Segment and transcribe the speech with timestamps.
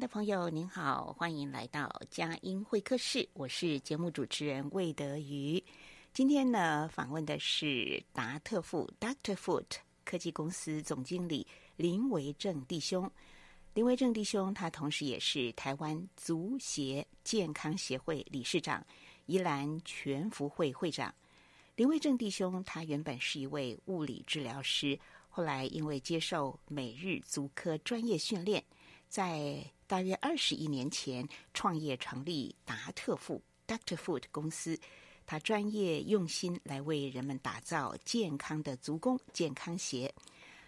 [0.00, 5.62] 的朋友，您好，欢迎来到佳音会客室，我是节目主持人魏德瑜。
[6.14, 9.66] 今天呢，访问的是达特富 （Doctor Foot）
[10.02, 13.10] 科技公司总经理林维正弟兄。
[13.74, 18.82] 林维正弟兄，他同时也是台湾足协健康协会理事长、
[19.26, 21.14] 宜兰全福会会长。
[21.76, 24.98] 林维正弟兄，他原本是一位物理治疗师，
[25.28, 28.64] 后来因为接受美日足科专业训练。
[29.10, 34.78] 在大约二十一年前，创业成立达特富 （Doctor Foot） 公司。
[35.26, 40.14] 他专业用心来为人们打造健康的足弓健康鞋。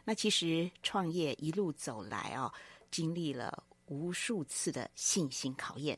[0.02, 2.52] 那其实创业一路走来哦，
[2.90, 5.96] 经历了无数次的信心考验，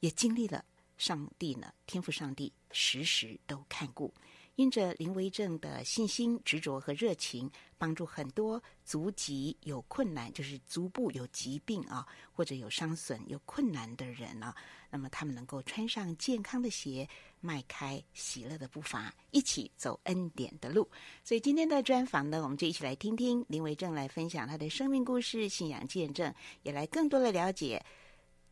[0.00, 0.62] 也经历了
[0.98, 4.12] 上帝呢，天父上帝时时都看顾。
[4.56, 14.54] 因着林维正的信心、执着和热情，帮助很多足疾有困难，就是足部有疾病啊，或者有伤损、有困难的人啊，
[14.90, 17.08] 那么他们能够穿上健康的鞋，
[17.40, 20.86] 迈开喜乐的步伐，一起走恩典的路。
[21.24, 27.82] 所以今天的专访呢，我们就一起来听听林维正来分享他的生命故事、信仰见证，也来更多的了解。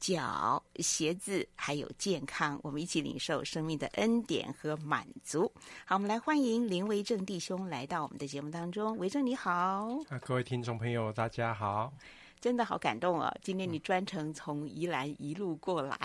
[0.00, 5.52] 脚、鞋子还有健康，我们一起领受生命的恩典和满足。
[5.84, 8.96] 好，我们来欢迎林维正弟兄来到我们的节目当中。
[8.98, 9.50] 维正你好，
[10.08, 11.92] 啊，各位听众朋友，大家好，
[12.40, 13.32] 真的好感动哦！
[13.42, 15.98] 今天你专程从宜兰一路过来，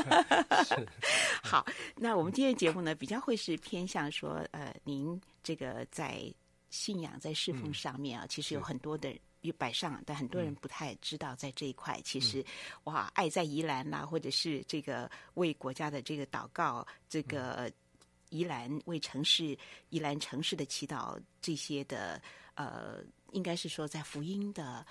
[0.64, 0.86] 是
[1.42, 1.64] 好。
[1.96, 6.22] 那我们今天节目呢，比较会是偏向说，呃，您这个在
[6.68, 9.14] 信仰在侍奉上面啊，嗯、其实有很多的。
[9.42, 12.44] 与摆上，但很多人不太知道，在这一块，嗯、其实
[12.84, 17.70] 哇，爱在宜兰啦，或者是这个为国家的这个祷告，这个
[18.30, 19.56] 宜兰为城市、
[19.88, 22.20] 宜兰城市的祈祷，这些的
[22.54, 23.02] 呃，
[23.32, 24.86] 应该是说在福音的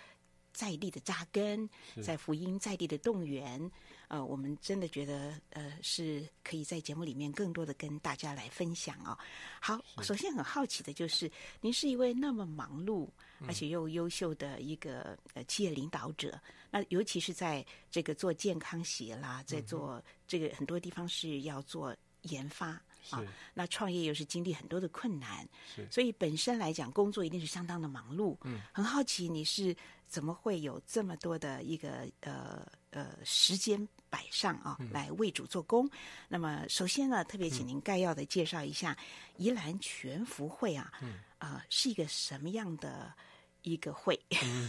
[0.52, 1.70] 在地的扎根，
[2.04, 3.72] 在福音在地的动员。
[4.10, 9.18] 呃，我们真的觉得，呃，是可以在节目里面更多的跟大家来分享哦。
[9.62, 11.32] 好，首先很好奇的就是，
[11.62, 13.08] 您是一位那么忙碌
[13.48, 22.82] 而且又优秀的一个呃企业领导者，嗯、那尤其是在这个做健康鞋啦，在做这个很多地方是要做研发。
[23.12, 28.36] 啊，那创业又是经历很多的困难，是，所以本身来讲，工作一定是相当的忙碌。
[28.44, 29.74] 嗯，很好奇你是
[30.06, 35.86] 怎么会有这么多的一个呃呃时间摆上啊，来为主做工。
[35.88, 35.92] 嗯、
[36.28, 38.98] 那么首先呢，特别请您概要的介绍一下
[39.38, 43.14] 宜兰全福会啊，嗯，啊、呃，是一个什么样的
[43.62, 44.20] 一个会？
[44.42, 44.68] 嗯、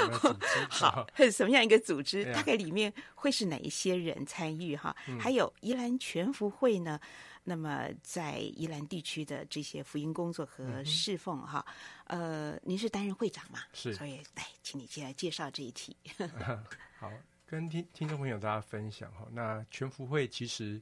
[0.70, 2.24] 好，什么样一个组织？
[2.32, 4.94] 大概里面会是哪一些人参与哈？
[5.08, 7.00] 嗯、还有宜兰全福会呢？
[7.42, 11.64] 那么，在宜兰地区的这些福音工作和侍奉哈，
[12.04, 13.60] 嗯、呃，您是担任会长嘛？
[13.72, 15.96] 是，所以来，请你先来介绍这一题。
[17.00, 17.10] 好，
[17.50, 19.26] 跟听听众朋友大家分享哈。
[19.32, 20.80] 那全福会其实，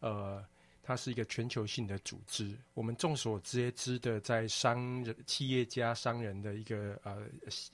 [0.00, 0.44] 呃，
[0.82, 2.58] 它是一个全球性的组织。
[2.74, 7.22] 我们众所皆知的，在商人、企业家、商人的一个呃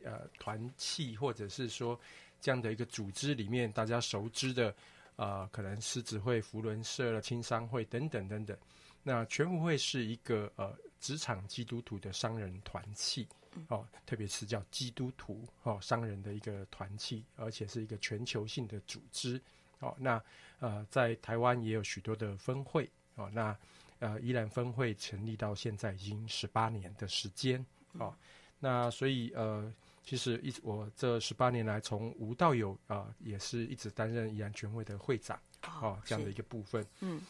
[0.05, 1.99] 呃团契，或者是说
[2.39, 4.75] 这样的一个组织里面，大家熟知的。
[5.17, 8.59] 呃，可能狮子会、福轮社了、青商会等等等等。
[9.05, 13.25] 那全福会是一个呃职场基督徒的商人团契
[13.69, 19.41] 哦，特别是叫基督徒哦商人的一个团契，而且是一个全球性的组织
[19.81, 19.95] 哦。
[19.99, 20.23] 那
[20.61, 23.31] 呃，在台湾也有许多的分会哦。
[23.33, 23.57] 那
[23.99, 27.65] 呃宜兰分会成立到现在已经十八年的时间
[27.95, 28.15] 哦。
[28.61, 29.73] 那所以呃，
[30.03, 35.39] 其实一直我这十八年来从无到有啊、呃，也是一直担任宜兰全会的会长
[35.81, 36.87] 哦，这样的一个部分。
[37.01, 37.21] 嗯，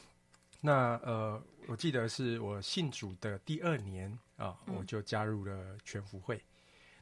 [0.65, 6.43] 那呃，我记得是我信主的第二年啊、呃，我就加入了全福会，嗯、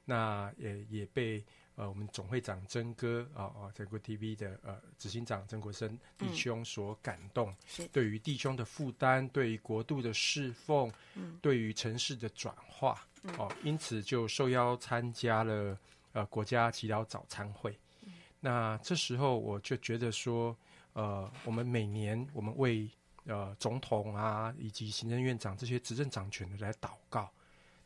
[0.04, 1.44] 那也也被。
[1.74, 7.50] 呃，我们总会长曾哥啊啊，在、哦、国 TV 的呃执行长曾国生弟兄所感动，
[7.90, 15.78] 对于弟兄的负担，对于国度的侍奉，嗯，对于城市的转化，嗯、哦，因此就受邀参加了
[16.12, 17.74] 呃国家祈祷早餐会。
[18.02, 20.54] 嗯、那这时候我就觉得说，
[20.92, 22.86] 呃，我们每年我们为
[23.24, 27.30] 呃总统啊以及行政院长这些执政掌权的来祷告，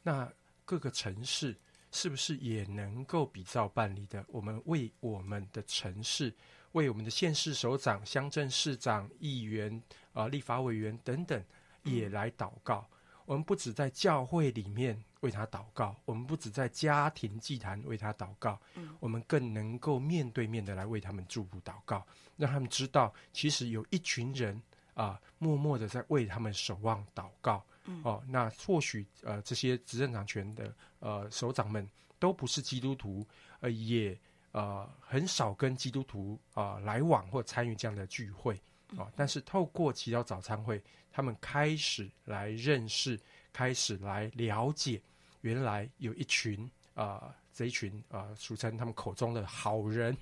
[0.03, 0.33] 那
[0.65, 1.57] 各个城市。
[1.93, 4.23] 是不是也能够比照办理的？
[4.29, 6.35] 我们为我们的城市，
[6.73, 9.73] 为我们的县市首长、乡镇市长、议员
[10.13, 11.43] 啊、呃、立法委员等等，
[11.85, 12.87] 也来祷告。
[12.91, 22.05] 嗯、我们不只在教会里面为他祷告，我们不只在家庭祭坛为他祷告，嗯、我们更能够面对面的来为他们祝福祷告，
[22.37, 24.61] 让他们知道，其实有一群人
[24.97, 27.65] 啊、呃，默默的在为他们守望祷告。
[27.85, 31.89] 嗯、哦，那或许呃，这些执政掌权的呃首长们
[32.19, 33.25] 都不是基督徒，
[33.61, 34.19] 呃，也
[34.51, 38.55] 呃很少跟基督徒啊、呃、来往或参与这样的聚会
[38.97, 39.13] 啊、哦。
[39.15, 40.83] 但是透过祈祷早餐会，
[41.13, 43.21] 他们开始来认识，
[43.53, 45.01] 开始来了解，
[45.43, 50.15] 原来有一群啊、呃，这一群啊、呃，俗称他们口中的好人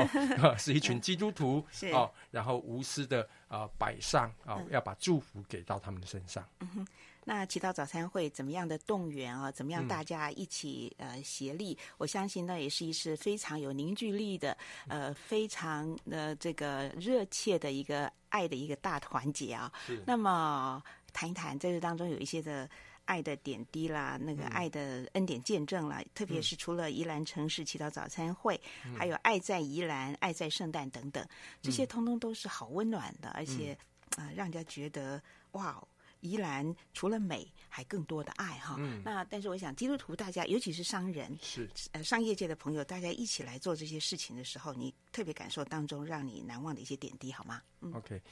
[0.60, 6.46] 是一群基督徒 是哦，然后无私的啊、呃、摆上啊，要把祝福给到他们的身上。
[6.60, 6.86] 嗯
[7.24, 9.48] 那祈祷早餐会怎么样的动员啊？
[9.48, 11.78] 怎么样大家一起呃协力？
[11.96, 19.72] 我相信那也是一次非常有凝聚力的，呃，非常的这个热切的一个爱的一个大团结啊。
[20.04, 22.68] 那么谈一谈，在这当中有一些的
[23.12, 31.22] 爱的点滴啦，那个爱的恩典见证啦，嗯、特别是除了宜兰城市祈祷早餐会，嗯、还有爱在宜兰、爱在圣诞等等，
[31.60, 33.76] 这些通通都是好温暖的，而且
[34.16, 35.22] 啊、呃，让人家觉得
[35.52, 35.82] 哇。
[36.22, 36.64] 宜兰
[36.94, 38.76] 除了美，还更多的爱哈。
[38.78, 47.60] 嗯、那但是我想，基督徒大家，尤其是商人，是呃商业界的朋友，大家一起来做这些事情的时候，你特别感受当中让你难忘的一些点滴，好吗？
[47.80, 48.22] 嗯，OK。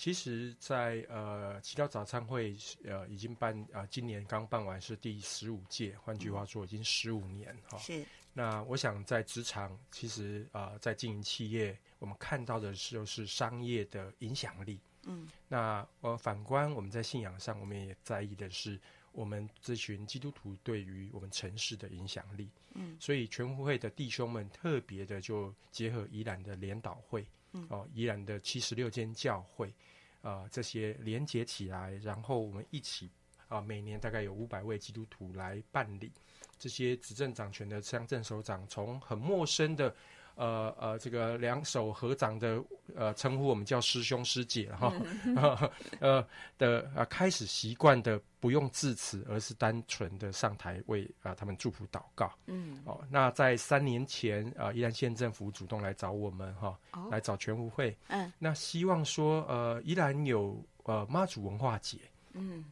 [0.00, 7.76] 其实在，在呃祈祷早餐会呃已经办啊、呃，今年刚办完是第十五届，换句话说，已经十五年哈。
[7.76, 8.02] 是。
[8.32, 14.80] 那我想在职场，其实啊、呃，在经营企业，我们看到的是就是商业的影响力。
[15.02, 18.80] 嗯，那呃，反观我们在信仰上，我们也在意的是
[19.12, 22.48] 我们这群基督徒对于我们城市的影响力。
[22.72, 29.70] 嗯，所以全福会的弟兄们特别的就结合宜兰的联祷会，嗯，哦，宜兰的七十六间教会，
[30.22, 33.10] 啊、这些连接起来，然后我们一起
[33.48, 36.12] 啊、每年大概有五百位基督徒来办理
[36.58, 39.94] 这些执政掌权的乡镇首长，从很陌生的。
[40.34, 42.62] 呃呃，这个两手合掌的
[42.94, 44.92] 呃称呼我们叫师兄师姐哈，
[46.00, 46.26] 呃
[46.58, 52.32] 的啊、呃、开始习惯的不用致辞，而是单纯的上台为啊、呃、他们祝福祷告。
[52.46, 57.96] 嗯，哦，那在三年前啊、呃，宜兰县政府主动来找我们哈，哦、来找全福会。
[58.08, 61.98] 嗯，那希望说呃宜兰有呃妈祖文化节。
[62.32, 62.64] 嗯，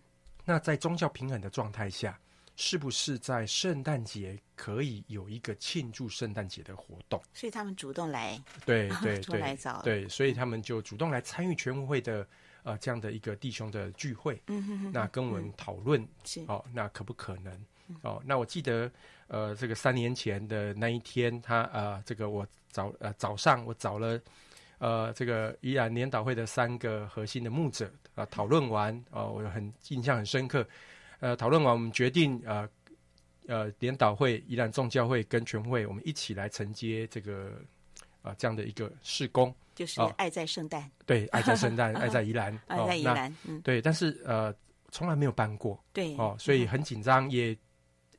[0.44, 2.18] 那在宗教平衡的状态下。
[2.60, 7.22] 是不是在圣诞节可以有一个庆祝圣诞节的活动？
[7.32, 8.36] 所以他们主动来，
[8.66, 12.26] 对对 对，来找，对，所以他们就主动来参与全福会的
[12.64, 14.42] 呃这样的一个弟兄的聚会。
[14.48, 17.64] 嗯哼哼，那跟我们讨论，是哦，那可不可能？
[18.02, 18.90] 哦，那我记得
[19.28, 24.20] 呃这个三年前的那一天，他呃这个我早呃早上我找了
[24.78, 27.86] 呃这个宜兰联祷会的三个核心的牧者
[28.16, 30.66] 啊、呃、讨论完哦、呃，我很印象很深刻。
[31.20, 32.68] 呃，讨论完，我们决定，呃，
[33.46, 37.52] 呃，联导会、宜兰众教会跟全福会，我们一起来承接这个，
[38.22, 44.54] 啊、呃，这样的一个事工，就是爱在圣诞、哦，对，爱在圣诞， 爱在宜兰，爱在宜兰，嗯，对，但是呃，
[44.90, 47.56] 从来没有办过，对，哦，所以很紧张，也。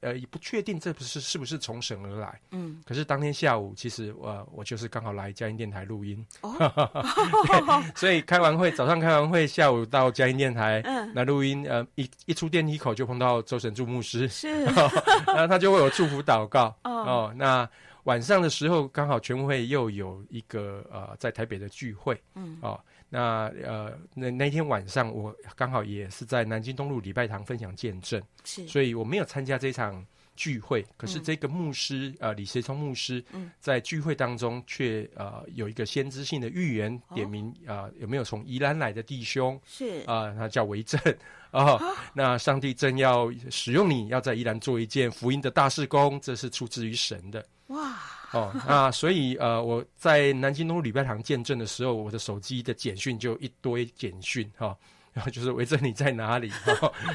[0.02, 2.40] 呃，也不确定这不是是不是从神而来。
[2.52, 6.26] 嗯，可是当天下午，其实我我就是刚好来嘉音电台录音。
[6.42, 10.82] 哦，所以开完会，早上开完会，下午到嘉音电台
[11.14, 11.66] 来录音。
[11.70, 14.64] 呃，一一出电梯口就碰到周神助牧师，是，
[15.28, 16.76] 然后他就为我祝福祷告。
[16.84, 17.70] 哦，那
[18.04, 22.20] 晚上的时候刚好全福会又有一个呃在台北的聚会。
[22.36, 22.80] 嗯，哦。
[23.10, 33.24] 那呃，那那天晚上我刚好也是在南京东路礼拜堂分享见证，是，所以我没有参加这场聚会，可是这个牧师、嗯、呃李学聪牧师
[33.60, 40.02] 在聚会当中却呃有一个先知性的预言，点名啊、呃、有没有从宜兰来的弟兄是。
[40.06, 41.02] 啊、呃，他叫维正
[41.52, 47.44] 啊，哦、那上帝正要使用你，要在宜兰做一件福音的大事工，这是出自于神的。
[47.68, 47.98] 哇
[48.38, 54.68] 哦，那所以呃我在南京东路礼拜堂见证的时候，我的手机的简讯就一堆简讯哈。
[54.68, 54.78] 哦
[55.12, 56.52] 然后就是围着你在哪里，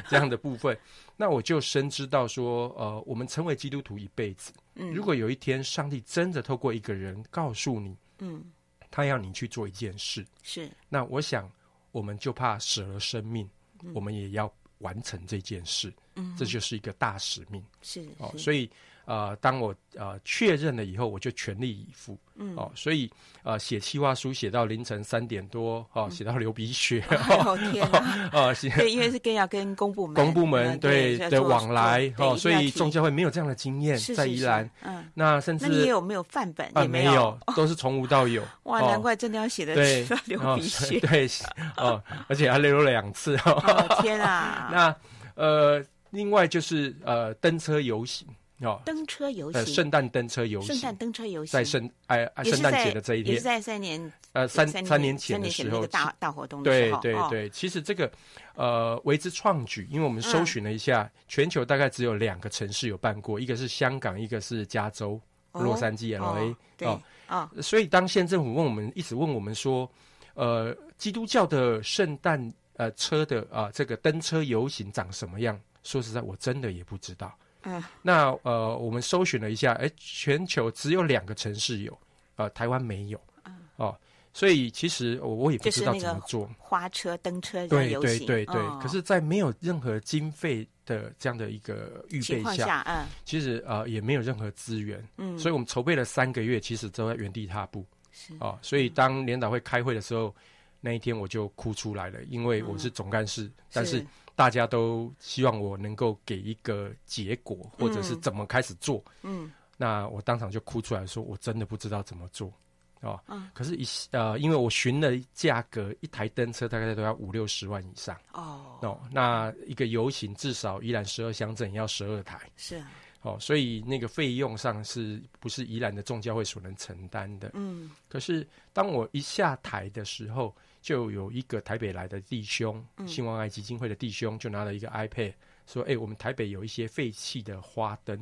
[0.09, 0.77] 这样的部分，
[1.15, 8.43] 那我就深知到说，呃，我们成为基督徒一辈子，嗯，如果有一天上帝真的透过一个人告诉你，嗯，
[8.91, 11.49] 他要你去做一件事，是，那我想
[11.93, 13.49] 我们就怕舍了生命，
[13.93, 18.69] 我们也要完成这件事，嗯，这就是一个大使命，是，哦，所以。
[19.07, 22.17] 呃，当我呃确认了以后，我就全力以赴。
[22.37, 23.07] 嗯，哦，所以
[23.43, 27.03] 呃写企划书写到凌晨三点多，哦，写到流鼻血。
[27.45, 28.29] 哦 天啊！
[28.33, 34.67] 哦，对，因为是更要跟公部门、公部门对的往来，哦，所以众教会没有这样的经验，在宜兰。
[34.81, 36.67] 嗯，那甚至那你有没有范本？
[36.73, 38.41] 啊，没有，都是从无到有。
[38.63, 40.99] 哇，难怪真的要写的对流鼻血。
[41.01, 41.29] 对，
[41.77, 43.37] 哦，而且还流了两次。
[43.45, 44.67] 哦天啊！
[44.71, 44.95] 那
[45.35, 45.83] 呃，
[46.15, 48.27] 另外就是呃登车游行。
[48.61, 58.09] 哦，登车游行，圣诞登车游行，圣诞登车游行，在圣哎圣诞节的这一天，也是在三年呃三三年前的时候，大大活动的时候，对对对，其实这个
[58.53, 65.19] 呃为之创举，因为我们搜寻了一下，全球大概只有两个城市有办过，一个是香港，一个是加州
[65.51, 66.55] 洛杉矶 LA
[66.87, 69.91] 哦哦，所以当县政府问我们，一直问我们说，
[70.33, 75.59] 呃，基督教的圣诞呃车的啊这个登车游行长什么样？
[75.85, 77.33] 说实在，我真的也不知道。
[77.67, 81.97] 嗯，那呃，我们搜寻了一下，哎，全球只有两个城市有，
[82.35, 83.97] 呃，台湾没有，嗯，哦，
[84.33, 100.35] 所以其实我我也不知道怎么做花车登车对对对对，可是，在没有任何经费的这样的一个预备下，嗯，其实呃也没有任何资源，嗯，所以我们筹备了三个月，其实都在原地踏步，是哦，所以当联导会开会的时候，
[100.81, 104.05] 那一天我就哭出来了，因为我是总干事，但是。
[104.35, 109.03] 大家都希望我能够给一个结果，或者是怎么开始做。
[109.23, 112.51] 嗯，那我当场就哭出来说，我真的不知道怎么做。
[112.99, 118.15] 哦，嗯，可是一，一呃，因为我询了价格，一台灯车大概都要五六十万以上。
[118.33, 122.39] 哦，哦，那一个游行至少宜兰十二乡镇要十二台。
[122.57, 122.91] 是啊。
[123.21, 127.51] 哦，所以那个费用上是不是宜兰的众教会所能承担的？
[127.53, 127.89] 嗯。
[128.09, 130.53] 可是当我一下台的时候。
[130.85, 135.33] 就有一个台北来的弟兄，兴旺爱基金会的弟兄，就拿了一个 iPad，
[135.65, 138.15] 说：“哎、欸，我们台北有一些废弃的花灯，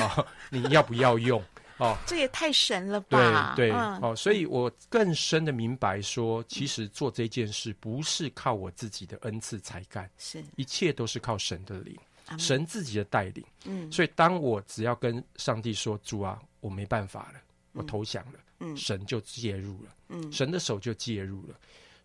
[0.00, 1.44] 哦， 你要不要用？
[1.76, 3.52] 哦，这也太神了吧！
[3.54, 11.94] 对对，嗯、哦，所以我更深的明白说，其实做这件事不是靠我自己的恩赐才干，是一切都是靠神的灵，
[12.38, 13.44] 神自己的带领。
[13.66, 17.40] 嗯，所以当我只要跟上帝说：‘主啊，我没办法了，
[17.72, 21.54] 我投降了。’嗯，神就介入了，嗯，神的手就介入了。”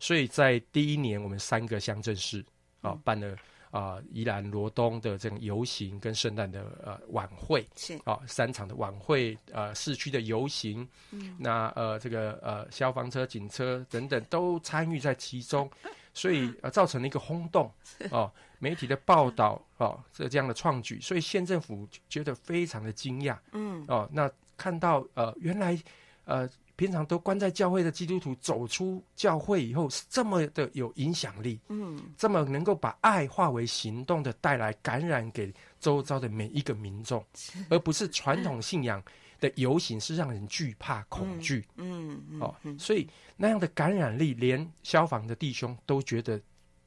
[0.03, 2.43] 所以在第一年，我们三个乡镇市
[2.81, 3.29] 啊办了
[3.71, 7.97] 啊、呃、宜兰罗东的这种游行跟圣诞的呃晚会，是。
[8.03, 15.71] 啊三场的晚会，呃市区的游行，嗯，那呃这个呃消防车、警车等等都参与在其中，
[16.13, 17.71] 所以呃造成了一个轰动
[18.11, 23.81] 哦、呃，媒体的报道哦，这这样的创举，所以县政府觉得非常的惊讶，嗯。
[23.87, 25.81] 哦、呃，那看到呃原来
[26.25, 26.49] 呃。
[26.75, 37.23] 平常都关在教会的基督徒走出教会以后，是这么的有影响力，嗯，这么能够把爱化为行动的带来感染给周遭的每一个民众，
[37.69, 39.01] 而不是传统信仰
[39.39, 46.41] 的游行是让人惧怕恐惧，嗯，嗯，哦，所以那样的感染力，连消防的弟兄都觉得，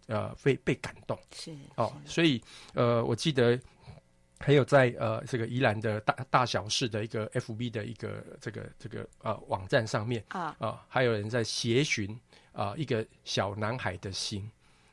[0.08, 2.42] 呃，被被感动，是哦，所以
[2.74, 3.58] 呃，我记得。
[4.38, 10.40] 还有在呃这个宜兰的大大小事的一个 FB 的一个这个这个呃网站上面啊。
[10.40, 12.18] 啊、呃，还有人在协寻
[12.52, 14.48] 啊一个小男孩的心。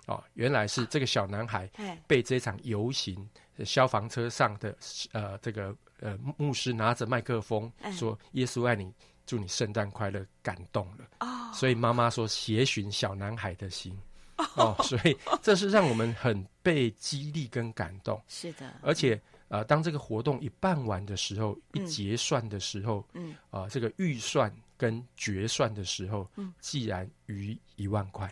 [0.05, 1.69] 啊、呃，原来是这个小男孩
[2.07, 3.29] 被这场游行
[3.65, 4.75] 消防车上的
[5.11, 8.93] 呃这个呃牧师拿着麦克风说耶稣爱你，
[9.25, 11.07] 祝你圣诞快乐感动了。
[11.19, 13.97] 哦，所以妈妈说协寻小男孩的心。
[14.55, 18.21] 哦，所以这是让我们很被激励跟感动。
[18.27, 19.21] 是的，而且
[19.53, 28.25] 呃，当这个活动一办完的时候，嗯、一结算的时候，嗯，啊、呃，这个预算跟决算的时候，嗯，既然余一万块，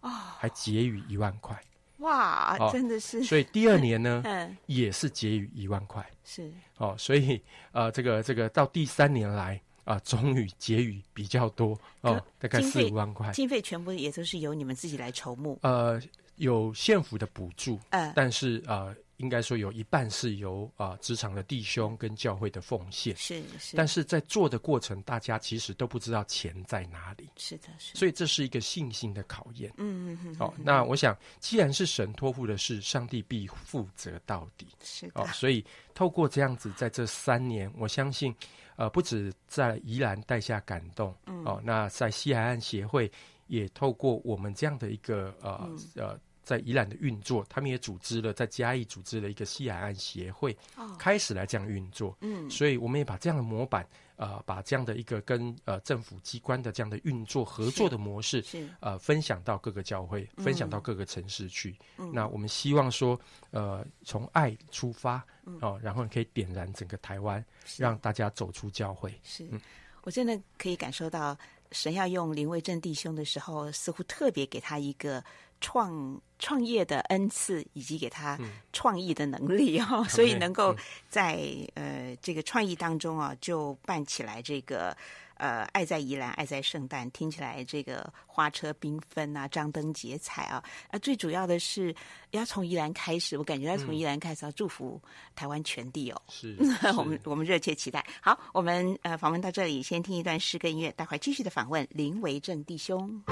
[0.00, 1.62] 哦，还结余一万块，
[1.98, 3.22] 哇，哦、真的是。
[3.22, 6.50] 所以第二年呢， 嗯，也是结余一万块，是。
[6.78, 7.38] 哦，所以
[7.72, 9.60] 呃，这个这个到第三年来。
[9.86, 13.30] 啊，终于结余比较多哦，大概四五万块。
[13.30, 15.56] 经费全部也都是由你们自己来筹募。
[15.62, 16.02] 呃，
[16.34, 29.72] 有县府的补助，呃，但是呃，应该说有一半是由啊职场的弟兄跟教会的奉献，是是，但是在做的过程，大家其实都不知道钱在哪里，是的，是，所以这是一个信心的考验。
[29.78, 30.34] 嗯嗯嗯。
[30.34, 34.66] 好、哦，那我想，既然是神托付的事，上帝必负责到底。
[34.82, 35.22] 是的。
[35.22, 38.34] 哦，所以透过这样子，在这三年，我相信，
[38.76, 43.10] 呃，不止在宜兰带下感动，嗯，哦，那在西海岸协会
[43.46, 46.20] 也透过我们这样的一个呃、嗯、呃。
[46.46, 52.16] 在宜兰的运作，他们也组织了在嘉义组织了一个西海岸协会，哦，开始来这样运作。
[52.20, 53.84] 嗯，所以我们也把这样的模板，
[54.14, 61.76] 呃，把这样的一个跟呃政府机关的这样的运作合作的模式，是呃分享到各个教会，分享到各个城市去。
[61.98, 65.16] 嗯，那我们希望说，呃，从爱出发，
[65.60, 67.44] 哦，呃，然后可以点燃整个台湾，
[67.76, 69.12] 让大家走出教会。
[69.24, 69.60] 是，嗯，
[70.02, 71.36] 我真的可以感受到，
[71.72, 75.22] 神要用林为正弟兄的时候，似乎特别给他一个。
[75.58, 78.38] 创创业的恩赐，以及给他
[78.74, 80.76] 创意的能力哦、 嗯，所以能够
[81.08, 81.38] 在、
[81.76, 84.94] 嗯、呃这个创意当中啊，就办起来这个
[85.38, 91.94] 呃爱在宜兰，爱在圣诞，听起来这个花车缤纷啊，张灯结彩啊，啊最主要的是
[92.32, 95.00] 要从宜兰开始，我感觉要从宜兰开始要祝福
[95.34, 96.54] 台湾全地哦，是，
[96.98, 98.04] 我们我们热切期待。
[98.20, 103.22] 好，我们呃访问到这里，先听一段诗歌音乐，待会儿继续的访问林维正弟兄。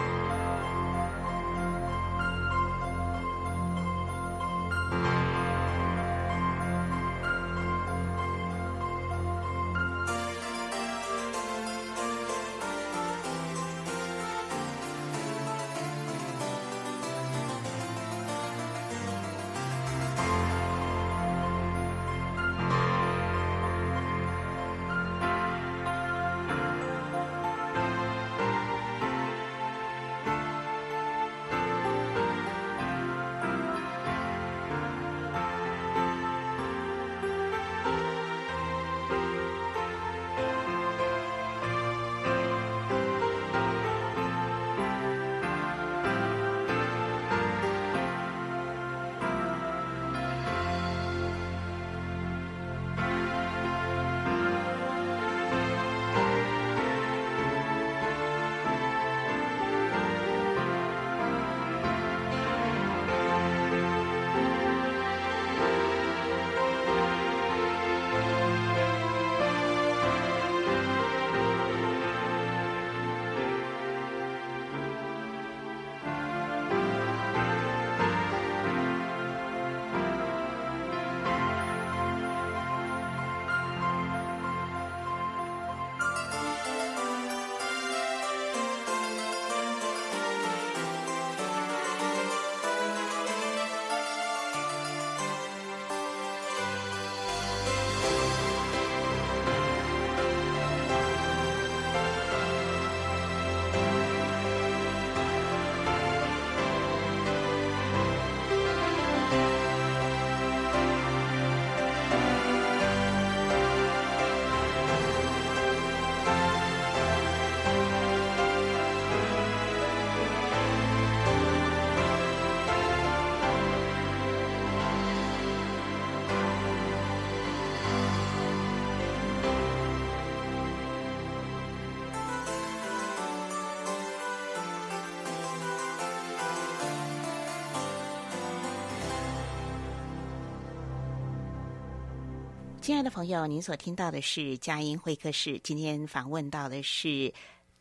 [142.94, 145.60] 亲爱的朋友，您所听到的是佳音会客室。
[145.64, 147.34] 今天访问到的是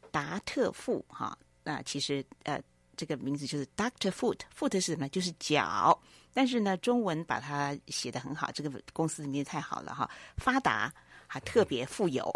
[0.10, 2.60] 达特富哈，那其实呃，
[2.97, 5.08] 这个名字就是 Doctor Foot，Foot 是什么？
[5.10, 6.02] 就是脚。
[6.34, 10.91] 但是呢，中文把它写得很好，这个公司的名字太好了哈，发达
[11.28, 12.28] 还特别富有，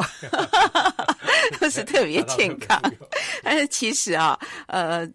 [1.60, 2.80] 都 是特别健康。
[3.42, 5.12] 但是其实啊，呃。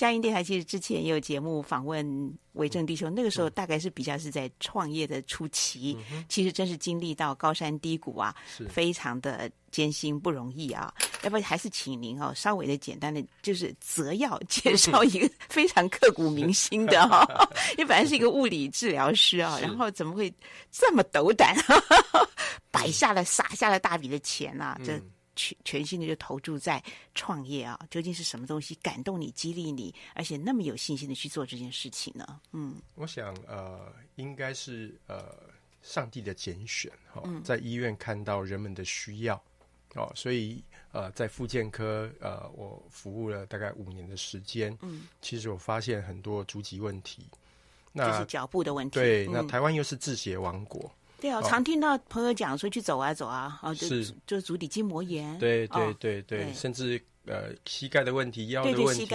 [0.00, 8.34] 佳音电台其实之前也有节目访问为正弟兄，那个时候大概是比较是在创业的初期，嗯、其实真是经历到高山低谷啊，
[8.70, 10.90] 非常的艰辛不容易啊。
[11.22, 20.32] 要不还是请您哦，稍微的简单的就是择要介绍一个非常刻骨铭心的哈、哦， 因为本来是一个物理治疗师啊，然后怎么会
[20.72, 21.54] 这么斗胆，
[22.72, 24.98] 摆下了撒下了大笔的钱啊，这。
[25.40, 26.82] 全全心的就投注在
[27.14, 32.40] 创业啊，究竟是什么东西感动你、激励你，而且那么有信心的去做这件事情呢？
[32.52, 35.34] 嗯，我想呃，应该是呃，
[35.82, 39.42] 上帝的拣选哈、哦，在医院看到人们的需要、
[39.94, 47.26] 嗯、哦，所以呃，在复健科呃，我服务了大概五年的时间，嗯，其实我发现很多足疾问题，
[47.92, 48.94] 那就是脚步的问题。
[49.00, 50.92] 对，嗯、那台湾又是制鞋王国。
[51.20, 55.38] 对啊，我常听到朋友讲说去走啊走啊，哦，是就是足底筋膜炎。
[55.38, 59.06] 对对对对，甚至呃膝盖的问题、腰的问题，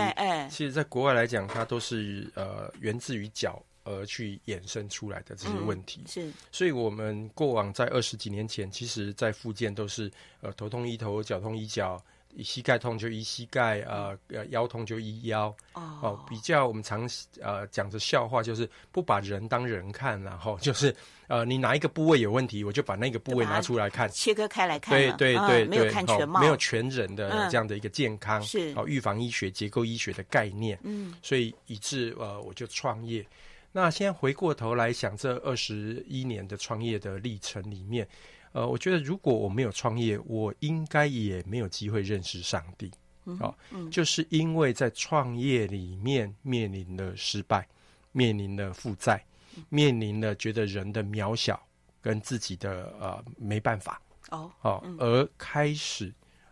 [0.50, 6.02] 其实在国外来讲，它都是呃源自于脚而去衍生出来的这些问题。
[6.06, 12.04] 嗯、是，所以我们过往在二十几年前，其实在复健都是呃头痛医头，脚痛医脚。
[12.44, 17.10] 膝盖痛就医膝盖，呃呃腰痛就医腰，哦、呃，比较我们常
[17.42, 20.96] 呃讲的笑话，就是不把人当人看，然后 就是
[21.28, 28.74] 呃你哪一个部位有问题，我就把那个部位拿出来看，切割开来看，对对对，嗯、没有看全貌，没有全人的这样的一个健康，是。
[28.76, 33.26] 哦，预防医学、结构医学的概念，嗯，所以以致呃我就创业。
[33.72, 38.08] 那现在回过头来想，这二十一年的创业的历程里面。
[38.56, 42.90] 呃，我觉得如果我没有创业，我应该也没有机会认识上帝。
[43.26, 47.68] 嗯、哦嗯，就是因为在创业里面面临了失败，
[48.14, 49.22] 面临了负债，
[49.68, 51.62] 面临了觉得人的渺小
[52.02, 54.02] 跟自己的呃没办法。
[54.30, 56.08] 哦，哦，嗯、而开始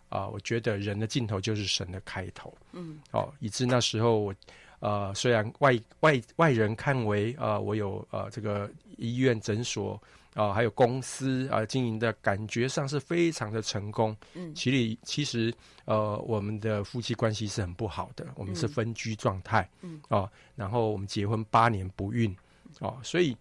[0.10, 2.54] 啊、呃，我觉得人的尽头就是神的开头。
[2.74, 4.36] 嗯，哦，以致那时候我
[4.82, 9.98] 呃，虽然外外外人看为啊、呃，我有呃这个医院诊所。
[10.34, 14.15] 啊、呃，还有公司啊、呃，经营的感觉上是非常的成功。
[14.34, 15.54] 嗯，其实其实
[15.86, 19.69] 呃，我们的夫妻关系是很不好的，我们是分居状态。
[19.82, 22.32] 嗯，啊、呃，然后我们结婚八年不孕。
[22.80, 23.38] 哦、呃，所以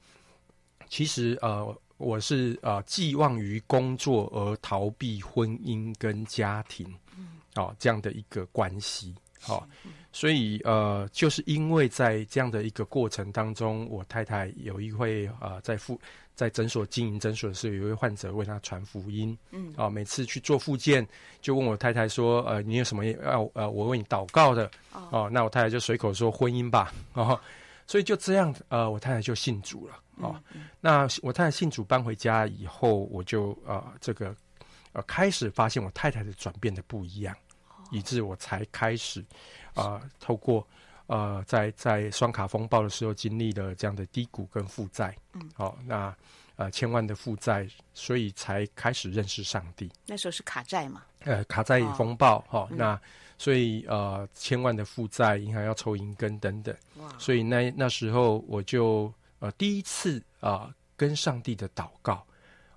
[0.89, 6.87] 其实呃，我是呃寄望于工作而逃避婚姻跟家庭。
[7.17, 9.15] 嗯，哦、呃，这样的一个关系。
[9.45, 9.69] 好、
[10.13, 16.01] 所以呃，就是因为在这样的一个过程当中，我太太有一位呃在复。
[16.35, 19.37] 在诊所经营诊所的时候，有一位患者为他传福音。
[19.51, 21.07] 嗯，啊，每次去做复健，
[21.41, 26.93] 就问我太太说：“呃，你有什么要呃，我为你祷告的？”哦，啊、那我太太就随口说婚姻吧。
[27.13, 27.39] 哦，
[27.87, 29.95] 所以就这样，呃，我太太就信主了。
[30.17, 34.35] 哦，嗯嗯、那我太太信主搬回家以后，我就呃这个
[34.93, 37.35] 呃开始发现我太太的转变的不一样，
[37.69, 39.21] 哦、以致我才开始
[39.75, 40.67] 啊、呃、透过。
[41.07, 46.15] 呃，在在双卡风暴的时候，经历了这样的低谷跟负债，嗯，好、哦，那
[46.57, 49.91] 呃千万的负债，所以才开始认识上帝。
[50.07, 51.03] 那时候是卡债嘛？
[51.25, 53.01] 呃，卡债风暴，哈、哦哦，那、嗯、
[53.37, 62.25] 所以呃千万的负债，银行要抽银根等等，哇，所以那那时候我就呃第一次啊、呃、跟上帝的祷告，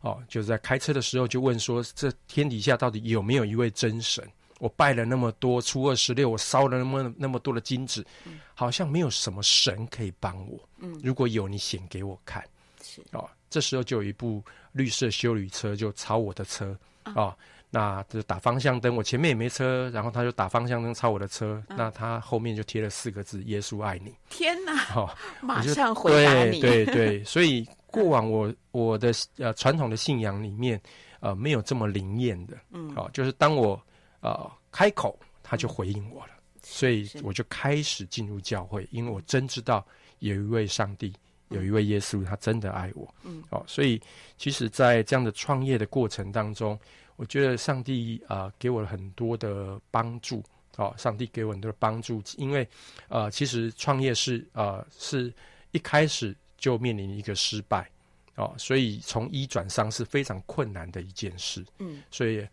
[0.01, 4.27] 哦，就是在开车的时候就问说，这天底下到底有没有一位真神？
[4.65, 10.58] 我拜了那么多，初二十六，我烧了那么那么多的金子，嗯，好像没有什么神可以帮我。
[10.80, 12.43] 嗯，如果有，你显给我看。
[12.84, 17.38] 是哦，这时候就有一部绿色修理车就超我的车啊、哦，
[17.69, 24.15] 那就打方向灯，我前面也没车，然后他就打方向灯超我的车，嗯、那他后面就贴了四个字：耶稣爱你。
[24.30, 24.95] 天哪！
[24.95, 25.08] 哦，
[25.41, 26.60] 马上回答你。
[26.60, 30.82] 对对 对，所以过往我我的呃传统的信仰里面
[31.19, 32.58] 呃没有这么灵验的。
[32.71, 33.80] 嗯，哦，就是当我。
[34.21, 39.86] 呃，开口他就回应我了，嗯，所以我就开始进入教会，因为我真知道
[40.19, 41.13] 有一位上帝，
[41.49, 43.13] 有一位耶稣，他真的爱我。
[43.23, 44.01] 嗯，哦，所以
[44.38, 46.80] 其实，在这样的创业的过程当中，
[47.15, 50.43] 我觉得上帝啊，呃，给我了很多的帮助。
[50.78, 52.67] 哦，上帝给我很多的帮助，因为
[53.08, 55.32] 呃，其实创业是呃，是
[55.71, 57.89] 一开始就面临一个失败，
[58.36, 61.63] 哦，所以从一转三是非常困难的一件事。
[61.78, 62.45] 嗯，所以。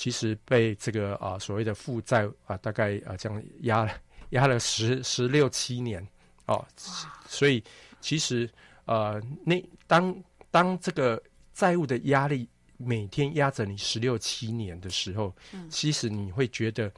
[0.00, 3.92] 其实被这个啊、呃、所谓的负债啊、呃，大概啊、呃、这样压了
[4.30, 6.02] 压了十十六七年
[6.46, 6.64] 哦，
[7.28, 7.62] 所以
[8.00, 8.48] 其实
[8.86, 10.16] 呃那当
[10.50, 16.90] 当这个债务的压力每天压着你十六七年的时候，嗯，其实你会觉得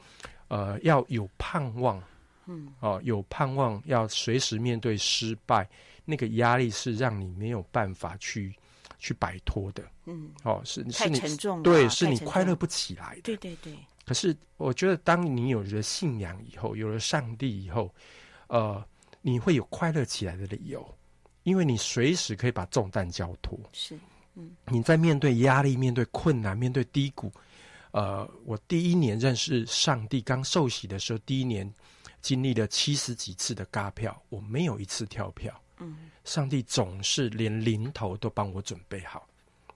[0.47, 2.01] 呃要有盼望，
[2.47, 5.69] 嗯哦、呃、有盼望要随时面对失败，
[6.05, 8.55] 那个压力是让你没有办法去。
[9.03, 13.77] 去摆脱的，嗯，哦，是是你沉重，对，是你快乐不起来的，对对对。
[14.07, 17.93] 可是我觉得，当你有了信仰以后，有了上帝以后，
[18.47, 18.81] 呃，
[19.21, 20.89] 你会有快乐起来的理由，
[21.43, 23.59] 因为你随时可以把重担交托。
[23.73, 23.99] 是，
[24.37, 27.33] 嗯，你在面对压力、面对困难、面对低谷，
[27.91, 31.69] 呃，我第一年认识上帝，刚受洗的时候，第一年
[32.21, 35.53] 经历了七十几次的嘎票，我没有一次跳票。
[35.83, 39.27] 嗯，上帝总是连零头都帮我准备好。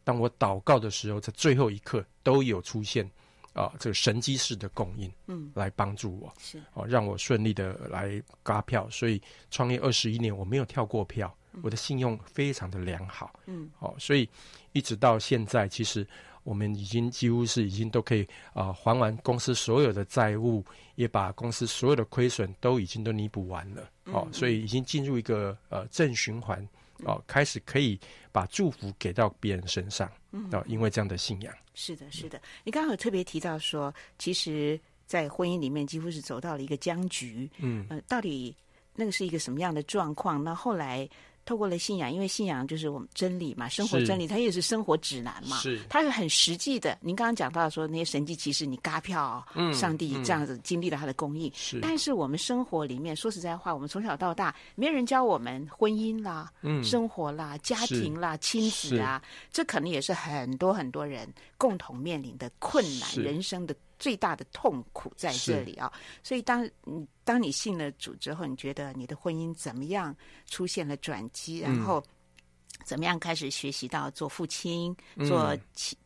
[0.04, 3.04] 当我祷告的时候，在最后一刻都有出现
[3.52, 8.88] 啊、呃，这个神机式的供应，嗯，来帮助我，是哦、呃，让我顺利的来嘎票。
[8.88, 14.28] 所以创业二十一年，我没有跳过票，我的信用非常的良好，嗯，哦，所以
[14.72, 16.06] 一直到现在，其实
[16.46, 18.22] 我们已经几乎是已经都可以
[18.54, 26.66] 啊、呃、还完公司所有的债务，也把公司所有的亏损都已经都弥补完了，哦、嗯，所以已经进入一个呃正循环，
[27.02, 27.98] 哦，开始可以
[28.30, 38.54] 把祝福给到别人身上，嗯，哦，因为这样的信仰，是的，是的，你刚刚有特别提到说，其实，在婚姻里面几乎是走到了一个僵局，嗯，呃，到底。
[38.98, 40.42] 那个是一个什么样的状况？
[40.42, 41.06] 那后来
[41.46, 45.80] 透过了信仰，因为信仰就是我们真理嘛，生活真理，它也是生活指南嘛，是。
[45.88, 46.98] 它是很实际的。
[47.00, 51.50] 您刚刚讲到说那些神迹其实，你嘎票，嗯，上帝这样子经历了他的供应。
[51.54, 63.74] 是，但是我们生活里面，说实在话，我们从小到大，没人教我们婚姻啦、嗯、生活啦、家庭啦、亲子啊，这可能也是很多很多人共同面临的困难，人生的。
[63.98, 70.14] 最大的痛苦在这里啊，所以当你当你信了主之后，你觉得你的婚姻怎么样
[70.46, 71.58] 出现了转机？
[71.58, 72.02] 然后
[72.84, 75.56] 怎么样开始学习到做父亲、嗯、做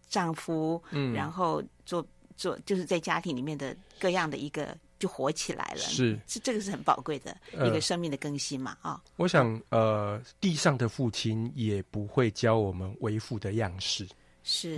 [0.08, 5.80] 丈夫，嗯，然后做做就是在家庭里面的各样的一个就活起来了。
[5.80, 8.78] 是，是这个是很宝贵的一个生命的更新嘛？
[8.82, 14.08] 啊、呃，我想呃，地上的父亲也不会教我们为父的样式。
[14.42, 14.72] 是，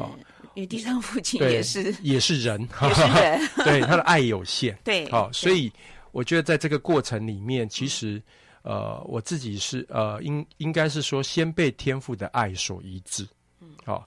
[0.54, 1.94] 因为地上父亲也是。
[2.02, 5.72] 也是人， 也是人， 对他的爱有限， 对，好，所以
[6.10, 8.22] 我觉得在这个过程里面，其实
[8.62, 13.26] 呃，我自己是呃，应应该是说，先被天赋的爱所医治，
[13.60, 14.06] 嗯，好，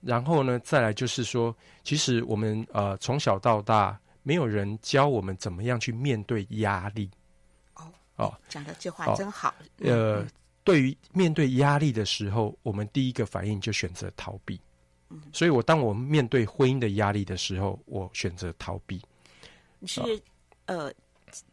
[0.00, 7.10] 然后呢，再来就是说，其实我们呃从小到大，没有人教我们怎么样去面对压力，
[7.74, 7.84] 哦，
[8.16, 10.26] 哦，讲的这话真好，呃，
[10.64, 14.60] 对于面对压力的时候，我们第一个反应就选择逃避。
[15.32, 19.00] 所以，我当我面对婚姻的压力的时候，我选择逃避。
[19.86, 20.00] 是
[20.66, 20.90] 呃，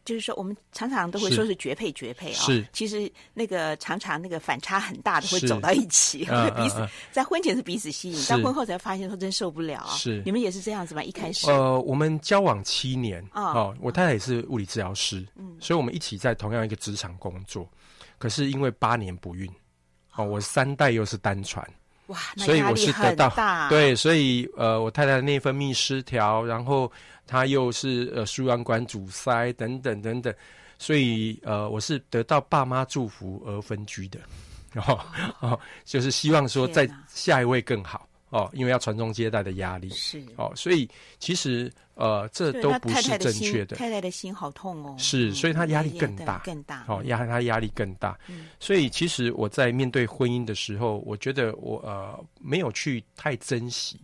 [0.05, 2.39] 就是说，我们常常都会说是绝配，绝配啊。
[2.39, 9.85] 是，其实那个常常那个反差很大的会走到一起，会 彼此在婚前是彼此吸引，到婚后才发现说真受不了。
[9.89, 11.03] 是，你们也是这样子吗？
[11.03, 17.67] 一开始，呃，我们交往七年哦，我太太也是物理治疗师，嗯，所以我们一起在同样一个职场工作。
[18.17, 19.51] 可是因为八年不孕，
[20.15, 21.67] 哦，我三代又是单传。
[22.11, 23.29] 哇，所以我是得到
[23.69, 26.91] 对，所以呃，我太太的内分泌失调，然后
[27.25, 30.33] 她又是呃输卵管阻塞等等等等，
[30.77, 34.19] 所以呃，我是得到爸妈祝福而分居的，
[34.73, 34.99] 然 后
[35.39, 38.07] 哦，就是希望说在下一位更好。
[38.31, 40.89] 哦，因为要传宗接代的压力是哦，所以
[41.19, 43.75] 其实呃，这都不是正确的。
[43.75, 46.85] 太太的心好痛哦，是，所以他压力更大，更大。
[46.87, 48.17] 哦，压他压力更大。
[48.29, 53.99] 嗯，所以其实我在面对婚姻的时候，我觉得我呃没有去太珍惜。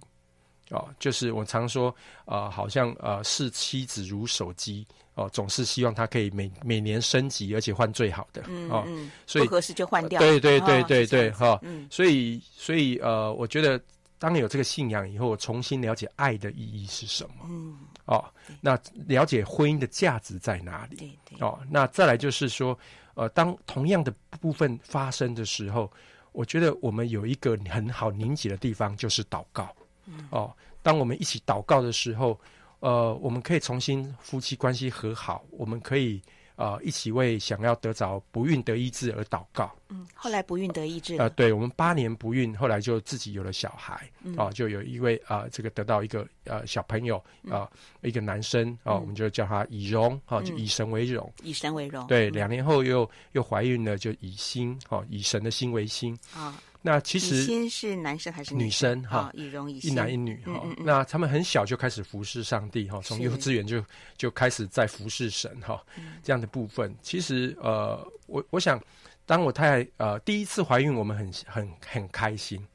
[0.72, 4.86] 哦，就是我常说呃，好像呃视妻子如手机
[5.16, 8.44] 哦，总是希望他可以每每年升级，而且换最好的。
[8.50, 8.86] 嗯哦，
[9.26, 10.20] 所以不合适就换掉。
[10.20, 11.58] 对对对对对，哈。
[11.62, 13.82] 嗯，所以所以呃，我觉得。
[14.20, 17.46] 当你有这个信仰以后，我重新了解爱的意义是什么？
[17.46, 18.24] 嗯，哦，
[18.62, 20.96] 那了解婚姻的价值在哪里？
[20.96, 21.48] 对对。
[21.48, 22.78] 哦，那再来就是说，
[23.14, 25.92] 呃，当同样的部分发生的时候，
[26.32, 29.74] 我觉得我们有一个很好凝结的地方，就是祷告。
[30.06, 30.28] 嗯。
[30.32, 30.52] 哦，
[30.82, 32.40] 当我们一起祷告的时候，
[32.80, 36.22] 呃，我们可以重新夫妻关系和好，我们可以。
[36.58, 39.72] 呃，一起为想要得着不孕得医治而祷告。
[39.90, 41.16] 嗯，后来不孕得医治。
[41.18, 44.10] 呃，对，我们八年不孕，后来就自己有了小孩。
[44.24, 47.18] 嗯，啊，就有一位啊、呃，这个得到一个呃小朋友
[47.50, 47.70] 啊、
[48.02, 51.32] 呃，一个男生啊、呃，我们就叫他以荣，哈、嗯，就以神为荣。
[51.44, 52.06] 以神为荣。
[52.08, 56.18] 对，两年后又又怀孕了，就以心，哈，以神的心为心。
[56.36, 56.60] 啊。
[56.82, 59.30] 那其实先是男生还是女生哈？
[59.34, 60.64] 一荣以一男一女哈。
[60.78, 63.84] 那他们很小就开始服侍上帝哈，从幼稚园就
[64.16, 65.84] 就开始在服侍神哈。
[66.24, 68.82] 这样的部分，其实呃，我我想，
[69.26, 72.66] 当我太太呃第一次怀孕，我们很很很开心。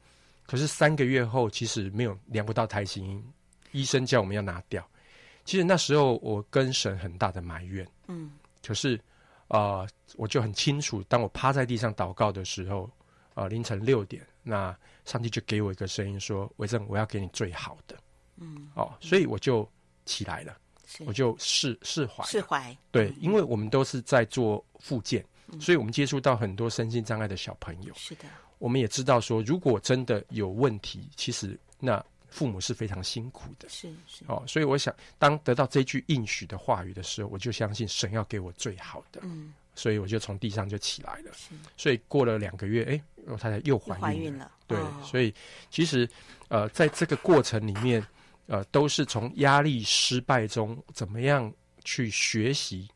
[0.45, 3.23] 可是三个月后，其实没有量不到胎心，
[3.71, 4.87] 医生叫我们要拿掉。
[5.43, 8.29] 其实那时候我跟神很大的埋怨，嗯，
[8.63, 8.99] 可是
[9.47, 9.87] 啊，
[10.17, 12.87] 我就很清楚，当我趴在地上祷告的时候。
[13.33, 17.97] 啊、呃，凌晨六点，那上帝就给我一个声音说：“维正，我要给你最好的。”
[18.37, 19.67] 嗯，哦，所以我就
[20.05, 20.57] 起来了，
[21.05, 22.75] 我就释释怀，释怀。
[22.91, 27.93] 对，因为我们都是在做复健，嗯，所以我们接触到很多身心障碍的小朋友。
[27.95, 28.25] 是的，
[28.59, 33.69] 我们也知道说，如果真的有问题，其实那父母是非常辛苦的。
[33.69, 39.21] 是是，哦，所以我想，当得到这句应许的话语的时候，我就相信神要给我最好的。
[39.23, 39.53] 嗯。
[39.75, 41.31] 所以我就从地上就起来了，
[41.75, 44.01] 所以过了两个月，哎，我太太又怀孕了。
[44.01, 45.33] 怀孕了，对，哦、所以
[45.69, 46.09] 其实，
[46.47, 48.05] 呃，在这个过程里面，
[48.47, 51.51] 呃，都是从压力、失败中，怎么样
[51.83, 52.87] 去学习，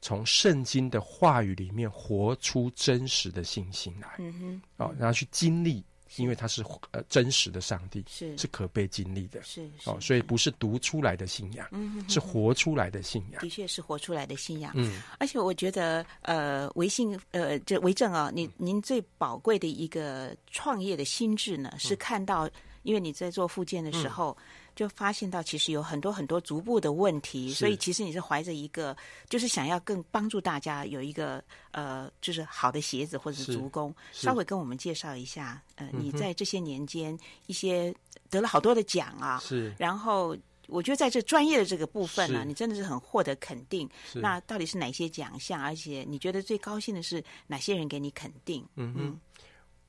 [0.00, 5.84] 从圣经的话语里面活出真实的信心来，嗯哼，啊、哦，然后去经历
[6.16, 8.36] 因为他是呃真实的上帝，是。
[8.38, 22.48] 是可被经历的，是哦，所以不是读出来的信仰，嗯，是活出来的信仰，的确是活出来的信仰，嗯，而且我觉得呃，维信呃，这维正啊，您您最宝贵的一个创业的心智呢，是看到，
[22.86, 24.36] 因为你在做复健的时候。
[24.40, 24.44] 嗯
[24.76, 28.94] 就发现到其实有很多很多足部的问题，所以其实你是怀着一个，
[29.26, 33.90] 就是想要更帮助大家有一个呃，就是好的鞋子或者是足弓。
[34.12, 37.90] 稍微跟我们介绍一下，呃，你在这些年间一些
[38.28, 39.74] 得了好多的奖啊，是。
[39.78, 43.88] 然后我觉得在这专业的这个部分呢、啊，你真的是很获得肯定。
[44.12, 45.58] 那到底是哪些奖项？
[45.58, 48.62] 而且你觉得最高兴的是哪些人给你肯定？
[48.74, 49.18] 嗯嗯。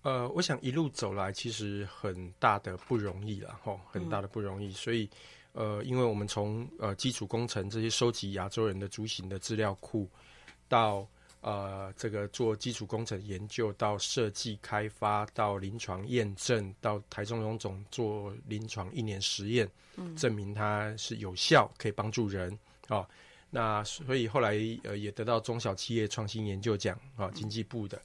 [0.04, 4.68] 呃，我想一路走来，其实很大的不容易了，吼，很大的不容易。
[4.68, 5.10] 嗯、所以，
[5.52, 10.10] 呃，因为我们从呃基础工程这些收集亚洲人的足型的资料库，
[10.70, 11.06] 到
[11.42, 22.50] 呃这个做基础工程研究，到设计开发，到临床验证，到台中荣总做临床一年实验，嗯，证明它是有效，可以帮助人
[22.88, 23.10] 啊、哦。
[23.50, 28.02] 那所以后来呃也得到中小企业创新研究奖啊，经济部的。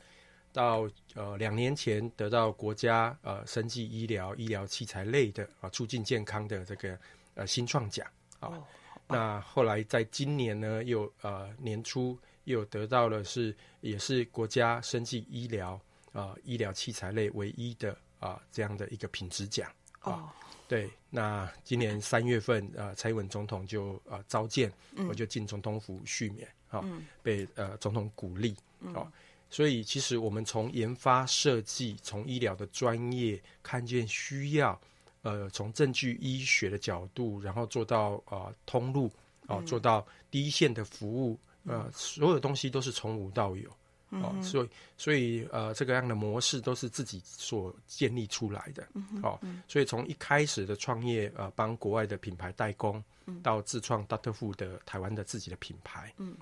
[0.52, 6.98] 到呃两年前得到国家呃生技医疗医疗器材类的啊促进健康的这个
[7.34, 8.06] 呃新创奖
[8.38, 8.64] 啊，哦、
[9.08, 15.72] 那后来在今年呢又呃年初又得到了是也是国家生技医疗
[16.12, 20.28] 啊、呃、医疗器材类唯一的啊、呃、这样的一个品质奖啊，哦、
[20.68, 28.54] 对，那今年三月份呃蔡英文总统就呃召见，嗯、我就进总统府续勉啊，嗯、被呃总统鼓励
[28.94, 29.00] 啊。
[29.00, 29.12] 哦
[29.52, 34.80] 所以，其实我们从研发设计，从医疗的专业看见需要，
[35.20, 39.08] 呃，从证据医学的角度，然后做到啊、呃、通路，
[39.46, 43.68] 啊、呃、做到第一线的服务，呃，所有东西都是从无到有，
[44.08, 48.88] 哦、呃，所以，所以呃，这个样的模式都是自己所建立出来的，
[49.22, 53.04] 哦、呃，所以从一开始的创业，呃，帮国外的品牌代工，
[53.42, 56.34] 到自创 Doctor Fu 的台湾的自己的品牌，嗯，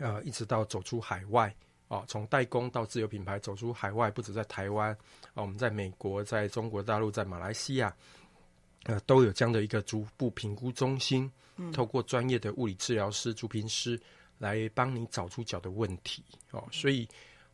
[0.00, 1.54] 呃，一直到走出海外。
[1.92, 4.96] 哦，从代工到自有品牌走出海外，不止在台湾，
[5.34, 7.94] 啊，我们在美国、在中国大陆、在马来西亚，
[8.84, 14.00] 呃，都有这样的一个足部评估中心，嗯，透过专业的物理治疗师、足评师
[14.38, 16.24] 来帮你找出脚的问题。
[16.52, 17.06] 哦，所以，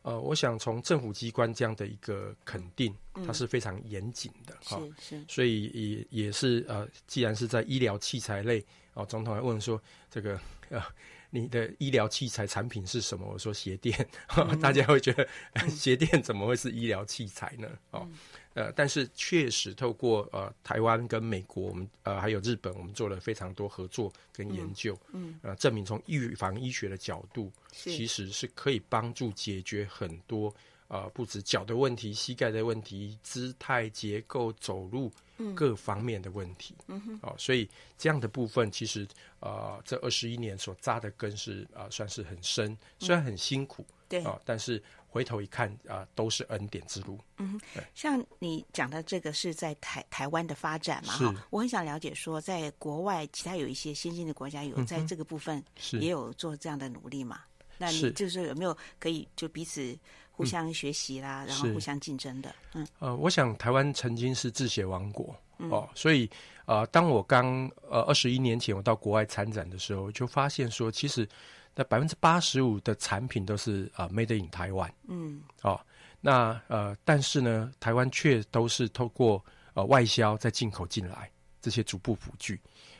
[0.03, 2.95] 呃，我想从政府机关这样的一个肯定，
[3.27, 5.65] 它是非常严谨的，哈、嗯，是是，所以
[6.11, 10.81] 也也是呃，既然是在医疗器材类，哦，总统还问说这个呃。
[11.29, 13.27] 你的医疗器材产品是什么？
[13.31, 17.67] 我说鞋垫，嗯、 大家会觉得、嗯、鞋垫怎么会是医疗器材呢？
[17.91, 18.07] 哦，
[18.55, 30.53] 嗯、呃，但是确实透过呃台湾跟美国，我们呃还有日本，我们做了非常多合作跟研究，嗯，嗯呃，证明从预防医学的角度，其实是可以帮助解决很多
[30.87, 35.11] 呃不止脚的问题、膝盖的问题、姿态结构、走路。
[35.55, 39.07] 各方面的问题，嗯哼，哦，所以这样的部分其实，
[39.39, 44.23] 呃，这二十一年所扎的根是啊、呃，算是很深，虽然很辛苦，嗯、对。
[44.23, 47.17] 啊、呃，但是回头一看啊、呃，都是恩典之路。
[47.37, 51.13] 嗯哼，像你讲的这个是在台台湾的发展嘛？
[51.13, 57.37] 哈是，我很想了解说，在国外其他有一些先进的国家有在这个部分也有做这样的努力嘛？
[57.37, 59.97] 是那你就是有没有可以就彼此？
[60.39, 62.55] 互相学习啦，嗯、然后互相竞争的。
[62.73, 66.29] 嗯，呃，我想台湾曾经是制鞋王国、嗯、哦，所以
[66.65, 71.27] 呃，当我刚呃二十一年前我到国外参展的时候，就发现说，其实
[71.75, 74.91] 那百分之八十五的产品都是啊、呃、made in 台湾。
[75.07, 75.79] 嗯，哦，
[76.21, 81.29] 那呃，但是呢，台湾却都是透过呃外销再进口进来
[81.61, 82.59] 这些逐步辅具。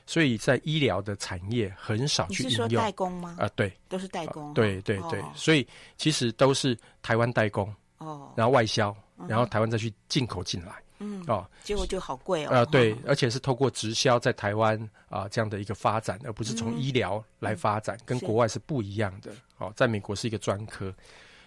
[0.09, 3.35] 所以在医疗的产业很少去说代工吗？
[3.37, 4.47] 啊、呃，对，都是代工。
[4.47, 5.67] 呃、对对对，哦、所以
[5.97, 8.95] 其实都是台湾代工，哦，然后外销，
[9.27, 12.49] 然后台湾再去进口进来，嗯，哦，结果就好贵哦。
[12.49, 14.75] 啊、呃，对，而且是透过直销在台湾
[15.09, 19.31] 啊、呃、这样的一个发展，而不是从医疗来发展，嗯、跟国外是不一样的。
[19.59, 20.91] 哦，在美国是一个专科。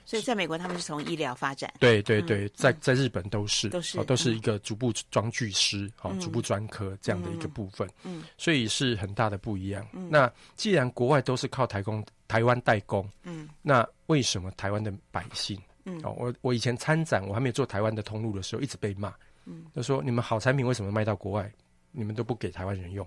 [0.04, 1.72] 所以在美国，他们是从医疗发展。
[1.78, 7.88] 对对对，在在日本都是都是哦，都是一个逐步装具师哦，足部专科这样的一个部分。
[8.02, 9.86] 嗯，所以是很大的不一样。
[10.10, 19.14] 那既然国外都是靠台工、台湾代工，嗯，那为什么台湾的百姓，嗯，哦，我我以前参展，我还没有做台湾的通路的时候，一直被骂，
[19.46, 21.50] 嗯，就说你们好产品为什么卖到国外，
[21.90, 23.06] 你们都不给台湾人用？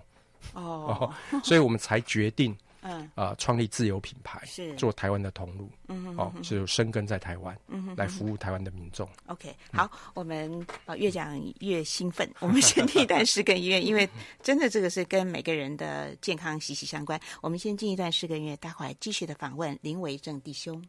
[0.54, 2.56] 哦，所以我们才决定。
[2.86, 9.08] 嗯啊，创立自有品牌，是做台湾的通路，嗯哼，哦，是有生根在台湾，嗯哼，来服务台湾的民众。
[9.26, 14.08] OK，好，我们啊越讲越兴奋，我们先听一段诗跟音乐， 因为
[14.42, 17.20] 真的这个是跟每个人的健康息息相关。
[17.40, 20.82] 我们先进一段诗跟音乐，待会儿继续的访问林维正弟兄。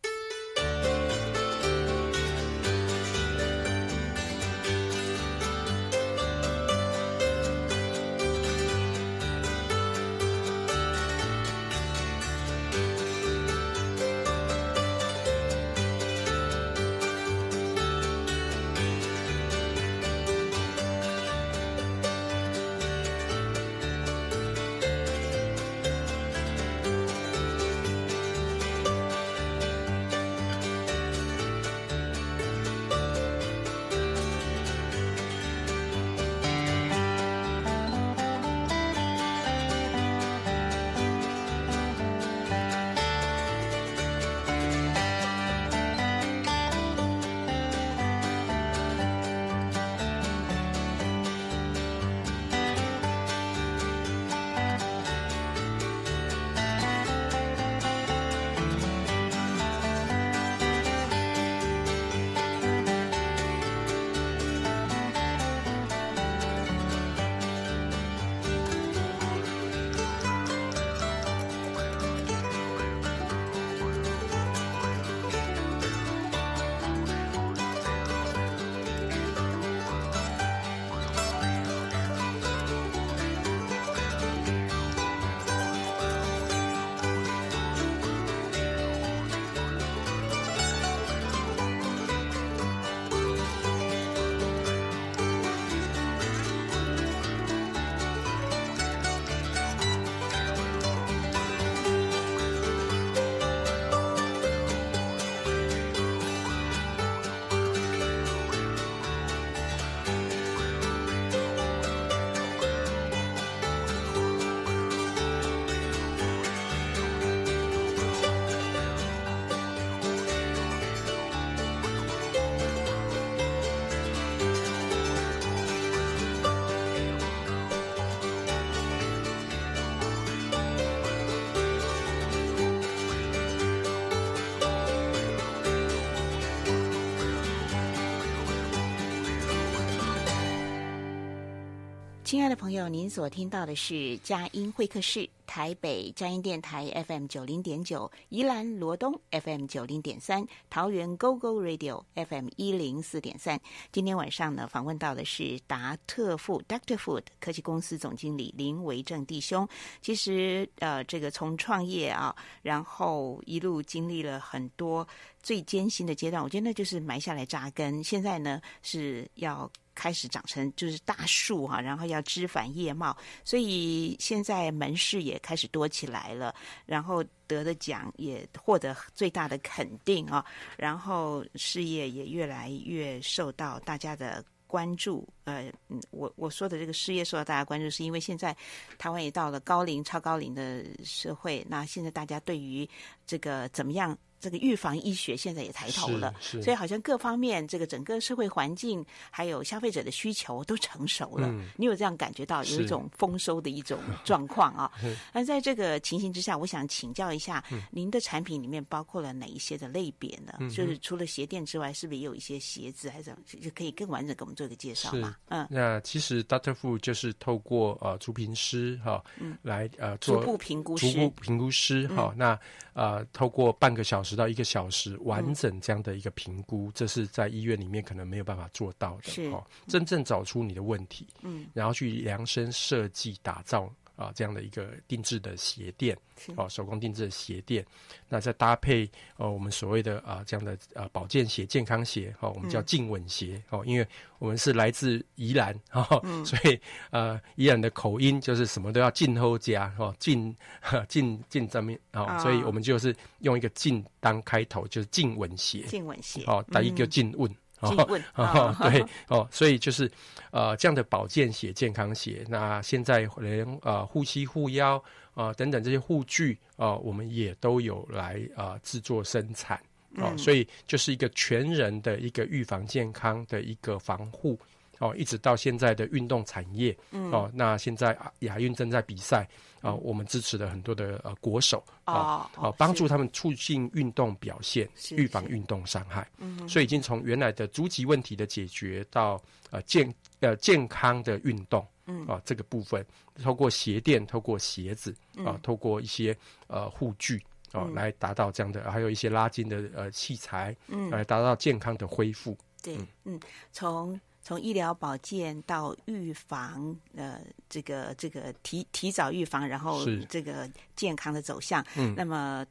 [142.28, 153.58] 亲爱的朋友，您所听到的是佳音会客室，台北佳音电台 FM 九零点九，宜兰罗东 FM 九零点三，桃园 GO GO Radio FM 一零四点三。
[153.94, 159.66] 今天晚上呢，访问到的是达特富 Doctor Food 科技公司总经理林维正弟兄。
[160.02, 165.08] 其实，呃，这个从创业啊，然后一路经历了很多
[165.48, 168.04] 最艰辛的阶段，我觉得那就是埋下来扎根。
[168.04, 169.72] 现在呢，是要。
[170.00, 176.54] 开始长成就是大树哈，然后要枝繁叶茂，所以现在门市也开始多起来了，
[176.86, 180.46] 然后得的奖也获得最大的肯定啊，
[180.78, 185.28] 然后事业也越来越受到大家的关注。
[185.46, 185.74] 呃，
[186.12, 188.56] 我我说的这个事业受到大家关注，是因为现在
[189.00, 192.88] 台湾也到了高龄、超高龄的社会，那现在大家对于
[193.26, 194.16] 这个怎么样？
[194.50, 201.48] 这个预防医学现在也抬头了，所以好像各方面这个整个社会环境还有消费者的需求都成熟了。
[201.50, 204.90] 嗯、你有这样感觉到有一种丰收的一种 状况啊？
[205.34, 210.54] 那在这个情形之下，我想请教一下，嗯、您的产品里面包括了哪一些的类别呢？
[210.62, 215.36] 嗯、就是除了鞋垫之外，是不是也有一些鞋子，还是就可以更完整给我们做一个介绍吗？
[215.50, 222.58] 嗯，那其实 Doctor Fu 就是透过呃足评师哈，嗯，来呃做初步评估师，初步评估师哈，那
[222.94, 224.37] 呃透过半个小时。
[224.38, 229.24] 到一个小时完整这样的一个评估，嗯、这是在医院里面可能没有办法做到的。
[229.24, 233.92] 是哦，真正找出你的问题，嗯，然后去量身设计打造。
[234.18, 236.18] 啊，这样的一个定制的鞋垫，
[236.58, 237.86] 哦，手工定制的鞋垫，
[238.28, 244.08] 那再搭配呃我们所谓的啊这样的呃保健鞋、健康鞋，哦，我们叫静稳鞋，哦，因为
[244.40, 246.80] 我们是来自宜兰，哦，所以
[247.12, 250.54] 呃宜兰的口音就是什么都要静候家，哦，静
[251.08, 257.50] 静静正面，哦，所以我们就是用一个静当开头，就是静稳鞋，静稳鞋，哦，打一个静稳。
[257.80, 260.12] 哦，哦， 对，哦，所以就是，
[260.52, 264.98] 呃，这样的保健鞋、健康鞋，那现在连呃护膝、护腰
[265.34, 269.78] 啊、呃、等等这些护具啊、呃，我们也都有来啊、呃、制作生产，
[270.16, 274.58] 哦，嗯、所以就是一个全人的一个预防健康的一个防护。
[275.00, 279.48] 哦，一直到现在的运动产业，嗯、哦，那现在亚运正在比赛，
[279.82, 289.40] 啊、呃，我们支持了很多的呃国手，啊、哦，帮、哦、助他们促进运动表现，预防运动伤害，嗯，所以已经从原来的足疾问题的解决到
[289.70, 293.06] 呃健呃健康的运动，嗯，啊、呃，这个部分
[293.44, 296.36] 透过鞋垫，透过鞋子，啊、呃，透过一些
[296.66, 297.40] 呃护具，
[297.72, 303.40] 啊、来达到这样的，还有一些拉筋的呃器材，嗯，来达到健康的恢复，对，嗯，
[303.72, 304.20] 从。
[304.48, 312.66] 从医疗保健到预防，呃，这个这个提提早预防，然后这个健康的走向，嗯，那么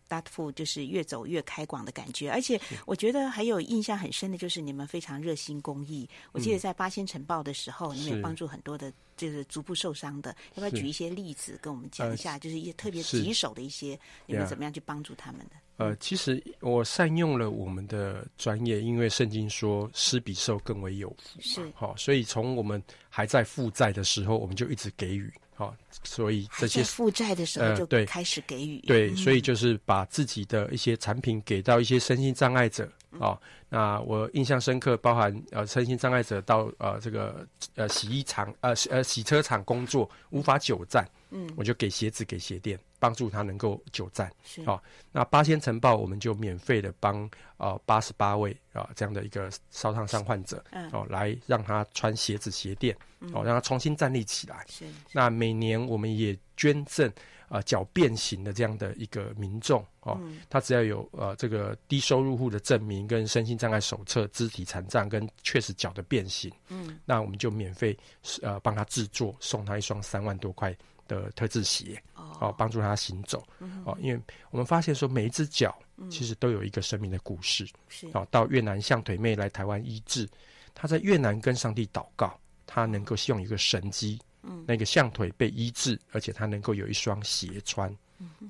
[0.55, 2.31] 就是越走越开广的感觉。
[2.31, 6.09] 而且我觉得还有印象很深的就是你们非常热心公益。
[6.33, 10.35] 我记得在八仙尘爆的时候，你们也帮助很多的，就是逐步受伤的。
[10.55, 12.39] 要不要举一些例子跟我们讲一下？
[12.39, 15.57] 就是一些特别棘手的一些，你们怎么样去帮助他们的？
[15.79, 32.91] 呃，其实我善用了我们的专业，因为圣经说施比受更为有福，是好，所以从我们还在负债的时候，我们就一直给予，好，所以这些负债的时候就对开始给予，对，所以就是把自己的一些产品给到一些身心障碍者，
[33.21, 33.39] 啊，
[33.69, 42.79] 那我印象深刻，包含呃身心障碍者到呃这个呃洗衣厂呃呃洗车厂工作无法久站，嗯，我就给鞋子给鞋垫。
[42.99, 44.83] 帮助他能够久站，是哦。
[45.13, 54.65] 那八仙尘爆，我们就免费的帮呃八十八位啊、呃、这样的一个烧烫伤患者，嗯、哦，来让他穿鞋子鞋垫，嗯、哦，让他重新站立起来。
[54.67, 54.87] 是。
[54.87, 57.13] 是那每年我们也捐赠
[57.49, 67.97] 啊脚变形的这样的一个民众，哦，嗯、他只要有呃这个低收入户的证明跟身心障碍手册、肢体残障跟确实脚的变形，嗯，那我们就免费
[68.43, 70.77] 呃帮他制作，送他一双三万多块
[71.09, 73.43] 的特制鞋哦，帮助他行走
[73.85, 74.21] 哦，因为
[74.51, 75.77] 我们发现说，每一只脚
[76.11, 77.67] 其实都有一个生命的故事。
[77.89, 80.29] 是哦，到越南象腿妹来台湾医治，
[80.75, 87.95] 他在越南跟上帝祷告，他能够希望有一个神迹，嗯，那个象腿被医治，而且他能够有一双鞋穿。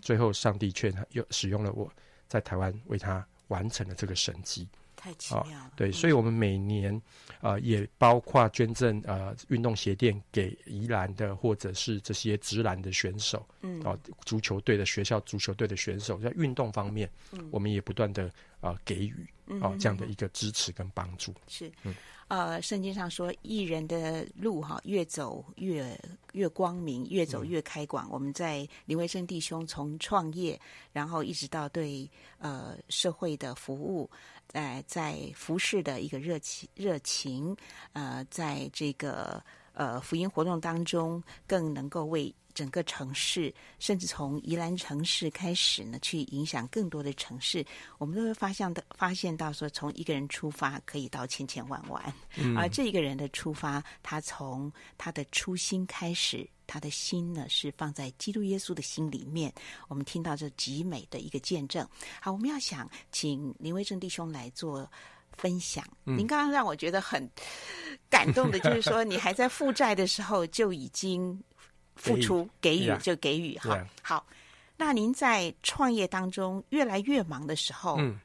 [0.01, 1.91] 最后，上帝却又使用了我
[2.29, 4.69] 在台湾为他完成了这个神迹。
[4.95, 6.93] 太奇妙了，对，所以我们每年
[7.41, 18.25] 啊、呃，也包括捐赠呃运动鞋垫给宜兰的或者是这些直篮的选手，嗯，啊，足球队的学校足球队的选手，在运动方面，嗯，我们也不断的
[18.61, 19.27] 啊、呃、给予
[19.61, 21.33] 啊这样的一个支持跟帮助。
[21.47, 21.95] 是，嗯，
[22.29, 25.99] 呃，圣经上说，艺人的路哈越走越
[26.33, 28.09] 越光明，越走越开广。
[28.11, 30.61] 我们在林维生弟兄从创业，
[30.93, 34.11] 然后一直到对呃社会的服务。
[34.49, 37.57] 在在服饰的一个热情热情，
[37.93, 39.43] 呃，在这个
[39.75, 42.35] 呃福音活动当中，更能够为。
[42.57, 47.63] 整个城市，甚至从宜兰城市开始呢，去影响更多的城市，
[47.99, 52.03] 我们都会发现的，发现到说，从一个人出发，可以到千千万万。
[52.37, 59.53] 嗯、而这一个人的出发，他从他的初心开始，他的心呢是放在基督耶稣的心里面。
[59.89, 61.87] 我们听到这极美的一个见证。
[62.23, 64.91] 好，我们要想请林威正弟兄来做
[65.37, 65.85] 分享。
[66.07, 67.31] 嗯、您刚刚让我觉得很
[68.09, 71.39] 感动的，就是说，你还在负债的时候就已经。
[71.97, 74.25] 付出给予就给予哈好，
[74.77, 78.21] 那您在创业当中越来越忙的时候，嗯，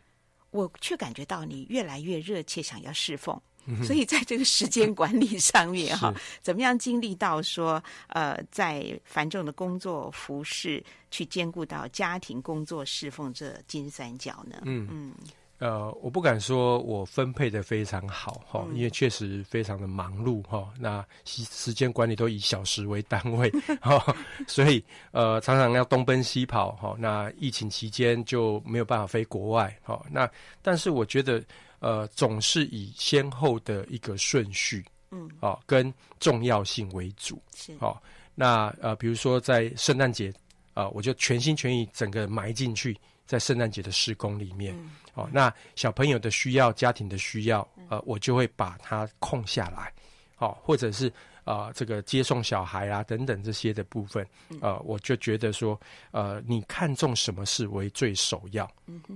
[0.51, 14.57] 我却感觉到你越来越热切想要侍奉，嗯、所以在这个时间管理上面 哈，怎么样经历到说呃，在繁重的工作服侍去兼顾到家庭工作侍奉这金三角呢？
[14.65, 15.15] 嗯嗯。
[15.17, 15.27] 嗯
[15.61, 20.67] 呃，我不敢说我分配的非常好哈，因为确实非常的忙碌哈。
[20.79, 23.47] 那时时间管理都以小时为单位
[23.79, 24.03] 哈，
[24.47, 26.95] 所以呃常常要东奔西跑哈。
[26.97, 30.03] 那疫情期间就没有办法飞国外哈。
[30.09, 30.27] 那
[30.63, 31.43] 但是我觉得
[31.77, 38.01] 呃总是以先后的一个顺序嗯啊跟重要性为主是好。
[38.33, 40.33] 那呃比如说在圣诞节
[40.73, 42.97] 啊，我就全心全意整个埋进去
[43.31, 44.75] 在圣诞节的施工里面。
[44.77, 49.93] 嗯哦，那小朋友的需要、家庭的需要，呃，我就会把它空下来，
[50.35, 51.09] 好、哦，或者是
[51.43, 54.25] 啊、呃，这个接送小孩啊等等这些的部分，
[54.61, 55.79] 呃，我就觉得说，
[56.11, 58.69] 呃，你看重什么事为最首要，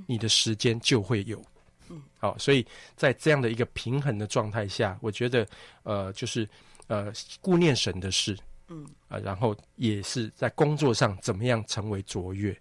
[0.06, 1.42] 你的时间就会有，
[1.88, 2.66] 嗯好、哦，所以
[2.98, 5.48] 在这样的一个平衡的状态下，我觉得，
[5.84, 6.46] 呃，就是
[6.88, 7.10] 呃，
[7.40, 8.38] 顾念神的事，
[8.68, 12.52] 嗯，啊、呃，然后也是在工作上怎么样成为卓越，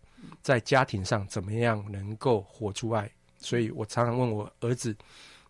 [0.43, 3.11] 在家庭上怎么样能够活出爱。
[3.39, 4.97] 所以我常常问我儿子，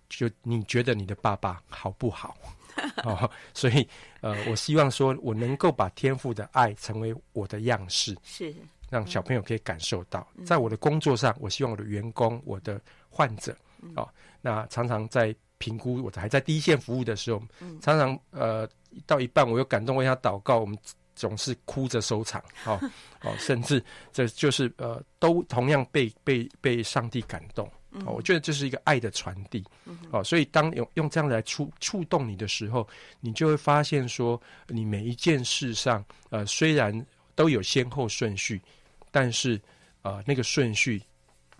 [0.09, 2.37] 就你觉得你的爸爸好不好？
[3.05, 3.89] 哦，所以
[4.21, 8.53] 呃，我希望说我能够把天赋的爱成为我的样式，是
[8.91, 13.57] 让小朋友可以感受到，在我的工作上，我希望我的员工、我的患者，
[13.95, 14.09] 哦，
[14.41, 17.41] 那常常在评估我还在第一线服务的时候，
[17.81, 18.69] 常常呃
[19.07, 20.77] 到一半我又感动为他祷告，我们
[21.15, 22.81] 总是哭着收场， 哦
[23.23, 27.71] 哦，甚至这就是呃都同样被被被上帝感动。
[28.05, 29.65] 哦，我觉得这是一个爱的传递，
[30.11, 32.85] 哦，所以当用用这样来触触动你的时候，
[33.21, 37.07] 你就会发现说，你每一件事上，呃，虽然
[37.37, 38.61] 都有先后顺序，
[39.13, 39.61] 但是，
[40.03, 41.01] 呃，那个顺序，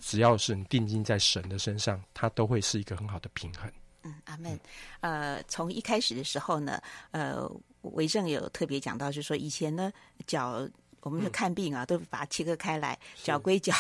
[0.01, 3.71] 只要是你定睛在神的身上，它都会是一个很好的平衡。
[4.03, 4.59] 嗯，阿门。
[5.03, 6.83] 呃，从一开始的时候呢，
[7.13, 7.49] 呃，
[7.93, 9.93] 维正有特别讲到，就是说以前呢，
[10.27, 10.69] 脚。
[11.01, 13.75] 我们就看病啊，嗯、都把它切割开来，脚归脚，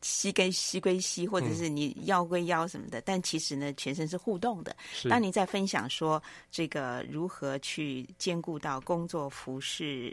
[0.00, 2.98] 膝跟膝归膝，或者是你腰归腰什么的。
[2.98, 4.74] 嗯、但其实呢，全身是互动的。
[4.90, 10.10] 是当你在分享说这个如何去兼顾到工作、服饰、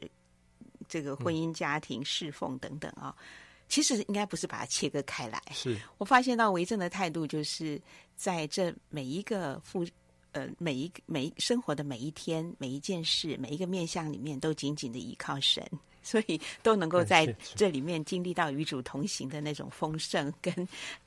[0.90, 3.24] 这个婚姻、家庭、侍奉等等啊，嗯、
[3.70, 5.42] 其实应该不是把它切割开来。
[5.54, 7.82] 是我发现到维正的态度，就是
[8.18, 9.88] 在这每一个负
[10.38, 15.64] 呃每一个每一生活的每一天、每一件事、每一个面向里面，都紧紧的依靠神。
[16.08, 20.66] 所以都能够在这里面经历到与主同行的那种丰盛跟，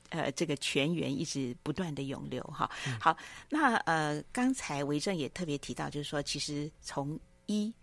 [0.09, 2.69] 呃这个泉源一直不断的涌流哈。
[2.99, 3.17] 好，
[3.49, 7.73] 那呃刚才维正也特别提到，就是说其实从一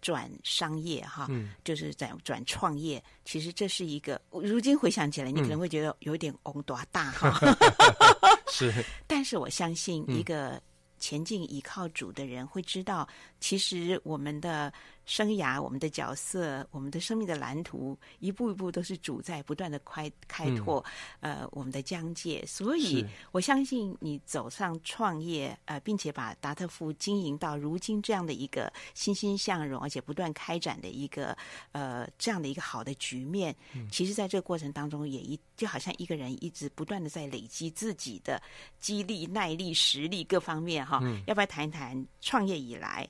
[0.00, 1.28] 转商业哈，
[1.62, 7.38] 就是转转创业，其实这是一个如今回想起来，你可能会觉得有点宏大大哈。
[8.50, 10.60] 是，但是我相信一个
[11.04, 13.06] 前进依靠主的人会知道，
[13.40, 14.72] 其实我们的。
[15.06, 20.84] 生涯，我们的角色，我们的生命的蓝图，一步一步都是主在不断的开开拓，
[21.20, 22.44] 嗯、呃，我们的疆界。
[22.46, 31.36] 所以，我相信你走上创业，呃，并且把达特富经营到如今这样的一个欣欣向荣，而且不断开展的一个
[31.72, 33.54] 呃这样的一个好的局面。
[33.74, 38.42] 嗯、其实，在这个过程当中，也一就好像一个人一直不断的在累积自己的
[38.80, 41.00] 激励、耐力、实力各方面哈。
[41.02, 43.08] 嗯、要不要谈一谈创业以来？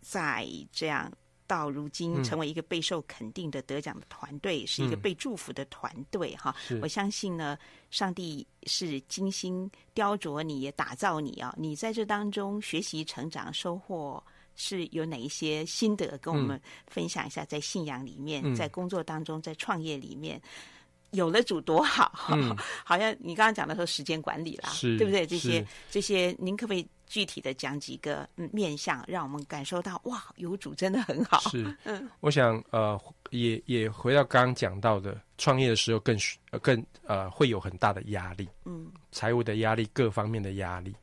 [0.00, 1.10] 在这样
[1.46, 6.54] 到如今成为一个备受肯定的得奖的团队，嗯、是一个被祝福的团队哈。
[6.58, 7.58] 是我相信呢，
[7.90, 11.52] 上帝是精心雕琢你，也打造你啊。
[11.58, 14.22] 你在这当中学习成长收获
[14.54, 17.44] 是有哪一些心得，跟我们分享一下？
[17.44, 20.40] 在信仰里面，嗯、在工作当中，在创业里面，
[21.10, 22.28] 有了主多好。
[22.30, 25.26] 嗯、 好像你刚刚讲的说时间管理啦，对不对？
[25.26, 26.88] 这些这些，您可不可以？
[27.10, 31.40] 具体的讲几个面相，让我们感受到哇，有主真的很好。
[31.50, 32.98] 是， 嗯，我想呃，
[33.30, 36.16] 也也回到刚刚讲到的，创业的时候更
[36.62, 40.94] 更呃会有很大的压力，嗯，财务的压力，各方面的压力，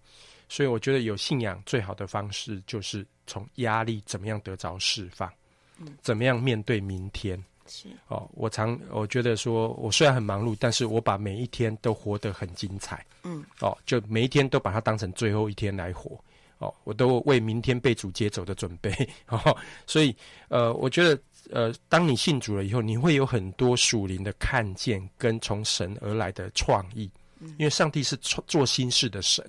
[0.48, 5.30] 所以我觉得有信仰最好的方式就是从压力怎么样得着释放，
[5.78, 7.38] 嗯，怎么样面对明天。
[7.68, 13.06] 是哦，我常我觉得说，我虽然很忙碌，但是我把每一天都活得很精彩。
[13.24, 16.18] 嗯，哦，就每一天都把它当成最后一天来活。
[16.60, 18.92] 哦，我都为明天被主接走的准备。
[19.30, 19.56] 哦，
[19.86, 20.16] 所以
[20.48, 27.08] 呃，我觉得呃，当你信主了以后，你会有很多属灵的看见跟从神而来的创意。
[27.40, 29.48] 嗯，因为上帝是做心事的神，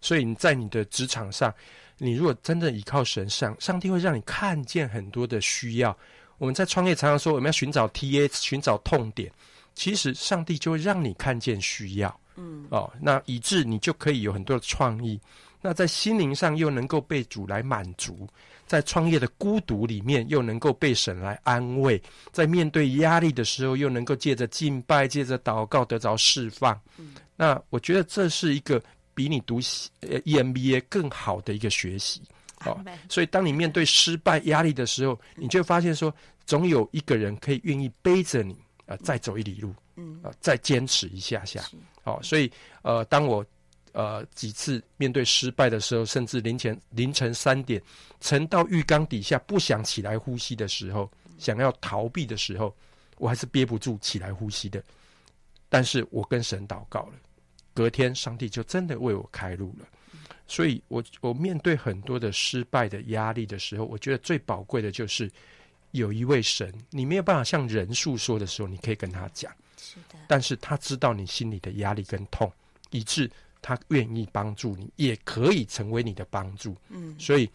[0.00, 1.54] 所以你在你的职场上，
[1.98, 5.94] 你如果真的依靠神上，上帝会让你看见很多的需要。
[6.38, 9.30] 我们在创业常常说我们要寻找 TA，寻找痛点，
[9.74, 15.20] 其实上帝就会让你看见需要，嗯，哦，那以致你就可以有很多的创意。
[15.60, 18.28] 那在心灵上又能够被主来满足，
[18.64, 26.80] 在创业的孤独里面又能够被神来安慰，在面对压力的时候又能够借着敬拜、借着祷告得着释放。
[26.96, 28.80] 嗯，那我觉得这是一个
[29.14, 29.56] 比你读
[30.02, 32.22] 呃 EMBA 更好的一个学习。
[32.60, 36.12] 好、哦，所以当你面对失败压力的时候，你就发现说，
[36.44, 38.54] 总有一个人可以愿意背着你
[38.86, 41.62] 啊、呃，再走一里路，嗯，啊、呃，再坚持一下下。
[42.02, 42.50] 好、哦，所以
[42.82, 43.44] 呃，当我
[43.92, 47.80] 呃几次面对失败的时候，甚至凌晨凌晨三点
[48.20, 52.74] 沉到浴缸底下不想起来呼吸的时候，想要逃避的时候，
[53.18, 54.82] 我还是憋不住起来呼吸的。
[55.68, 57.12] 但是我跟神祷告了，
[57.74, 59.86] 隔天上帝就真的为我开路了。
[60.48, 65.30] 所以我，我我面对很多的失败的压力的时候，我觉得最宝贵的就是
[65.90, 70.18] 有一位神，你没有办法向人诉说的时候，你可以跟他讲，是的。
[70.26, 72.50] 但是他知道你心里的压力跟痛，
[72.90, 73.30] 以致
[73.60, 76.74] 他愿意帮助你，也可以成为你的帮助。
[76.88, 77.48] 嗯，所以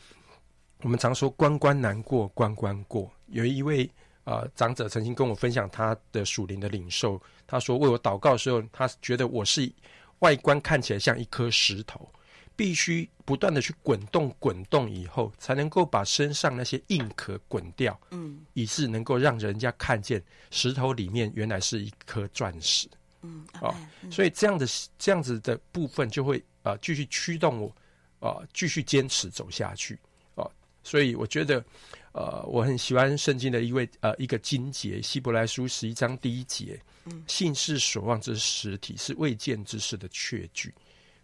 [0.82, 3.12] 我们常说关关难过关关过。
[3.28, 3.89] 有一位
[4.24, 9.72] 呃长者曾经跟我分享他的属灵的领受，他说为我祷告的时候，他觉得我是
[10.20, 12.08] 外观看起来像一颗石头。
[12.56, 22.88] 必须不断的去滚动，滚动以后，才能够把身上那些硬壳滚掉，嗯，以致能够让人家看见石头里面原来是一颗钻石，
[23.22, 24.68] 嗯，哦，嗯，所以这样的
[24.99, 27.76] 这样子的部分就会呃继续驱动我，
[28.20, 29.97] 呃继续坚持走下去，
[30.36, 30.51] 哦，
[30.84, 31.64] 所以我觉得，
[32.12, 40.72] 呃，我很喜欢圣经的一位呃一个经节，希伯来书十一章第一节，嗯，信是所望之实体，是未见之事的确据，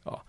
[0.04, 0.20] 哦。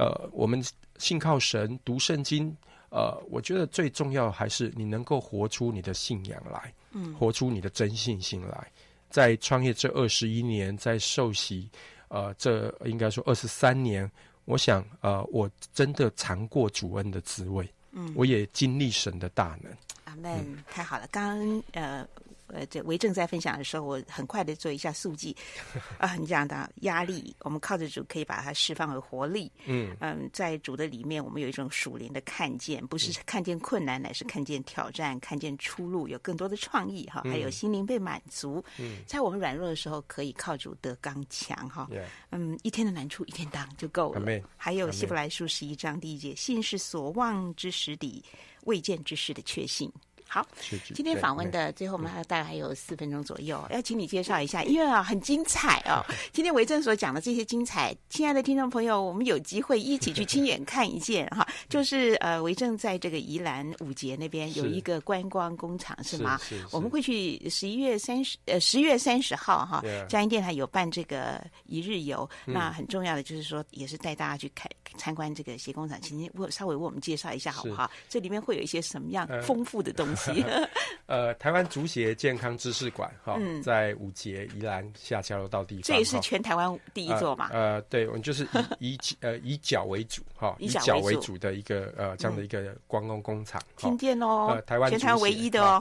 [0.00, 0.64] 呃，我们
[0.96, 2.56] 信靠神，读圣经。
[2.88, 8.66] 呃，我觉得最重要还是你能够活出你的信仰来，嗯，活出你的真信心来。
[9.10, 11.68] 在创业这二十一年，在受洗，
[12.08, 14.10] 呃，这应该说二十三年，
[14.46, 19.70] 我想，呃，我真的尝过主恩的滋味，嗯，我也经历神的大能。
[20.04, 21.06] 阿门，嗯，太好了。
[21.12, 22.08] 刚刚呃。
[22.52, 25.36] 呃，这维正在分享的时候，我很快的做一下速记
[25.98, 26.14] 啊。
[26.16, 29.50] 你讲的压力，我们靠着主可以把它释放为活力。
[29.66, 38.62] 嗯嗯，在主的里面，我们有一种属灵的看见，不是看见困难，乃是看见挑战，看见出路，有更多的创意哈，还有心灵被满足。
[38.78, 41.88] 嗯，在我们软弱的时候，可以靠主得刚强哈。
[42.30, 44.42] 嗯，一天的难处一天当就够了。
[44.56, 48.24] 还有希伯来书十一章第一节，信是所望之实底，
[48.64, 49.90] 未见之事的确信。
[50.32, 50.46] 好，
[50.94, 56.06] 今天访问的最后，我们还大概还有四分钟左右，要请你介绍一下，因为啊很精彩哦。
[56.32, 61.44] 今天维正所讲的这些精彩，亲爱的听众朋友，我们有机会一起去亲眼看一见哈。
[61.68, 66.38] 就是呃，维正在这个宜兰五结那边有一个观光工厂是吗？
[66.70, 77.90] 我们会去十一月三十呃十月三十号哈，嘉音电台有办这个一日游，那很重要的就是说，也是带大家去看参观这个鞋工厂，请您为稍微为我们介绍一下好不好？
[78.08, 80.19] 这里面会有一些什么样丰富的东西？
[81.06, 87.48] 呃，台湾足协健康知识馆哈，在五节宜兰下桥楼道地方，这也是全台湾第一座嘛？
[87.52, 88.46] 呃，对，我们就是
[88.78, 93.60] 以 以呃以脚为主哈，以脚为主的一个呃这样的一个观光工厂。
[93.76, 95.80] 听见哦，呃，台湾全台湾唯一的哦。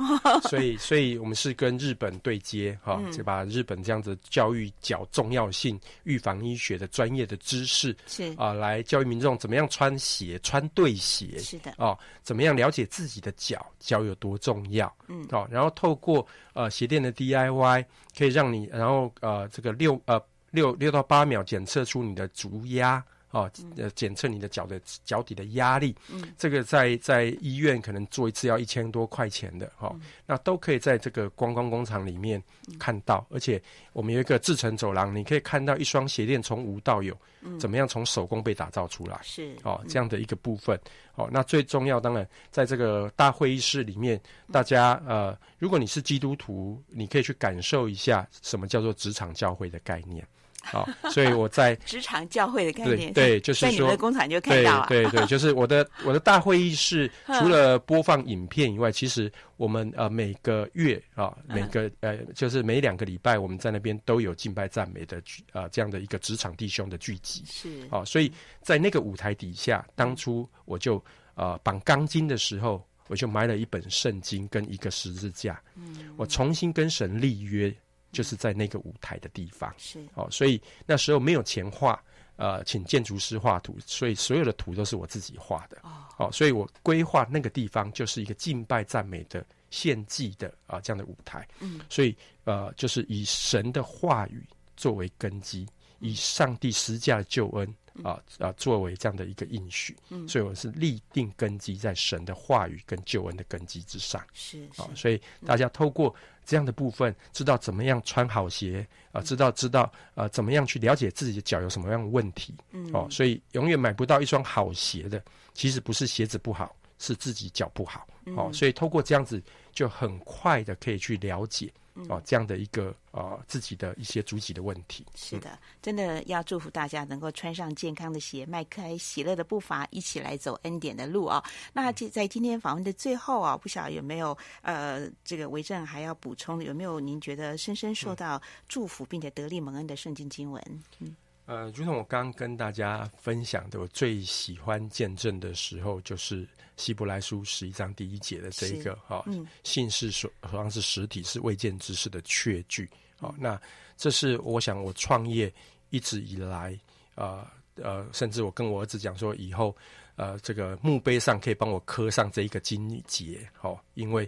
[0.49, 14.28] 所以，所以我们是跟日本对接哈，就把日本这样子教育脚重要性、预防医学的专业的知识是啊，来教育民众怎么样穿鞋、穿对鞋是的哦，怎么样了解自己的脚，脚有多。
[14.29, 17.85] 多重要，嗯，好，然后透过呃鞋垫的 DIY，
[18.17, 20.21] 可以让你，然后呃这个六呃
[20.51, 23.03] 六六到八秒检测出你的足压。
[23.31, 32.41] 哦，呃，检测你的脚的脚底的压力，嗯，这个在在医院可能做一次要一千多块钱的，哈、哦嗯，那都可以在这个观光工厂里面
[32.79, 33.61] 看到，嗯、而且
[33.93, 40.79] 我们有一个制成走廊，你可以看到一双鞋垫从无到有，嗯，怎么样从手工被打造出来，是，哦，这样的一个部分，
[41.13, 44.19] 哦，那最重要当然在这个大会议室里面，
[44.51, 50.27] 大家呃，如果你是基督徒，你可以去感受一下什么叫做职场教会的概念。
[50.63, 65.17] 好， 所以我在 职场教会的概念，对，对 就是说，在你们的工厂就看到了，对对对，就是我的我的大会议室，除了播放影片以外，其实我们呃每个月啊，每个呃就是每两个礼拜，我们在那边都有敬拜赞美的
[65.51, 67.69] 啊、呃、这样的一个职场弟兄的聚集，是。
[67.89, 68.31] 啊，所以
[68.61, 71.03] 在那个舞台底下，当初我就
[71.35, 77.73] 呃绑钢筋的时候，我就买了一本圣经跟一个十字架，嗯，我重新跟神立约。
[78.11, 80.03] 就是在那个舞台的地方，是。
[80.13, 82.01] 哦，所以那时候没有钱画，
[82.35, 94.43] 呃，请建筑师画图，所以所有的图都是我自己画的，哦，哦，所以我规划那个地方就是一个敬拜赞美的献祭的啊、呃、这样的舞台，嗯，所以呃，就是以神的话语
[94.75, 95.67] 作为根基，
[95.99, 97.75] 以上帝施加的救恩。
[98.01, 98.49] 啊啊！
[98.53, 106.15] 作为这样的一个应许，嗯，所以我是立定根基在神的话语跟救恩的根基之上，是啊，所以大家透过
[106.49, 115.23] 这样的部分，知道怎么样穿好鞋啊，知道知道呃，怎么样去了解自己的脚有什么样的问题，嗯，哦，所以永远买不到一双好鞋的，
[115.53, 119.39] 其实不是鞋子不好，是自己脚不好，哦，所以透过这样子，
[119.71, 121.71] 就很快的可以去了解。
[122.07, 131.43] 哦，这样的一个呃自己的一些主体的问题，是的，真的要祝福大家能够穿上健康的鞋，迈开喜乐的步伐，一起来走恩典的路啊、哦！
[131.73, 140.83] 那在今天访问的最后啊，不晓得有没有呃这个维正还要补充，有没有您觉得深深受到祝福并且得力蒙恩的圣经经文？
[140.99, 141.15] 嗯。
[141.45, 146.47] 呃，如同我刚刚跟大家分享的，我最喜欢见证的时候，就是
[146.79, 149.23] 希伯来书十一章第一节的这一个哈，
[149.63, 152.89] 信是说好像是实体，是未见之事的确据。
[153.19, 153.61] 哦，那
[153.97, 155.53] 这是我想我创业
[155.89, 156.79] 一直以来，
[157.15, 159.75] 呃呃，甚至我跟我儿子讲说，以后
[160.15, 164.27] 呃这个墓碑上可以帮我刻上这一个金节，好、哦，因为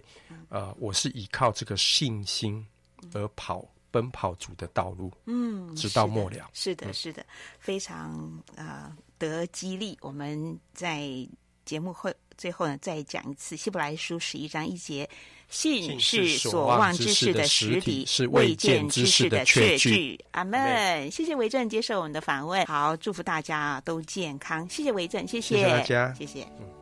[0.50, 2.64] 呃我是依靠这个信心
[3.14, 3.66] 而跑。
[3.92, 6.48] 奔跑主的道路，嗯，直到末了。
[6.54, 7.26] 是的，是的，是的，
[7.58, 9.98] 非常呃得激励。
[10.00, 11.06] 我们在
[11.66, 15.08] 节目会最后呢，再讲一次《希伯来书》十一章一节：
[15.48, 20.18] 信是所望之事的实体，是未见之事的确据。
[20.32, 21.10] 阿门。
[21.10, 22.64] 谢谢维正接受我们的访问。
[22.66, 24.68] 好，祝福大家都健康。
[24.68, 26.42] 谢谢维正，谢谢，谢谢大家，谢谢。
[26.60, 26.81] 嗯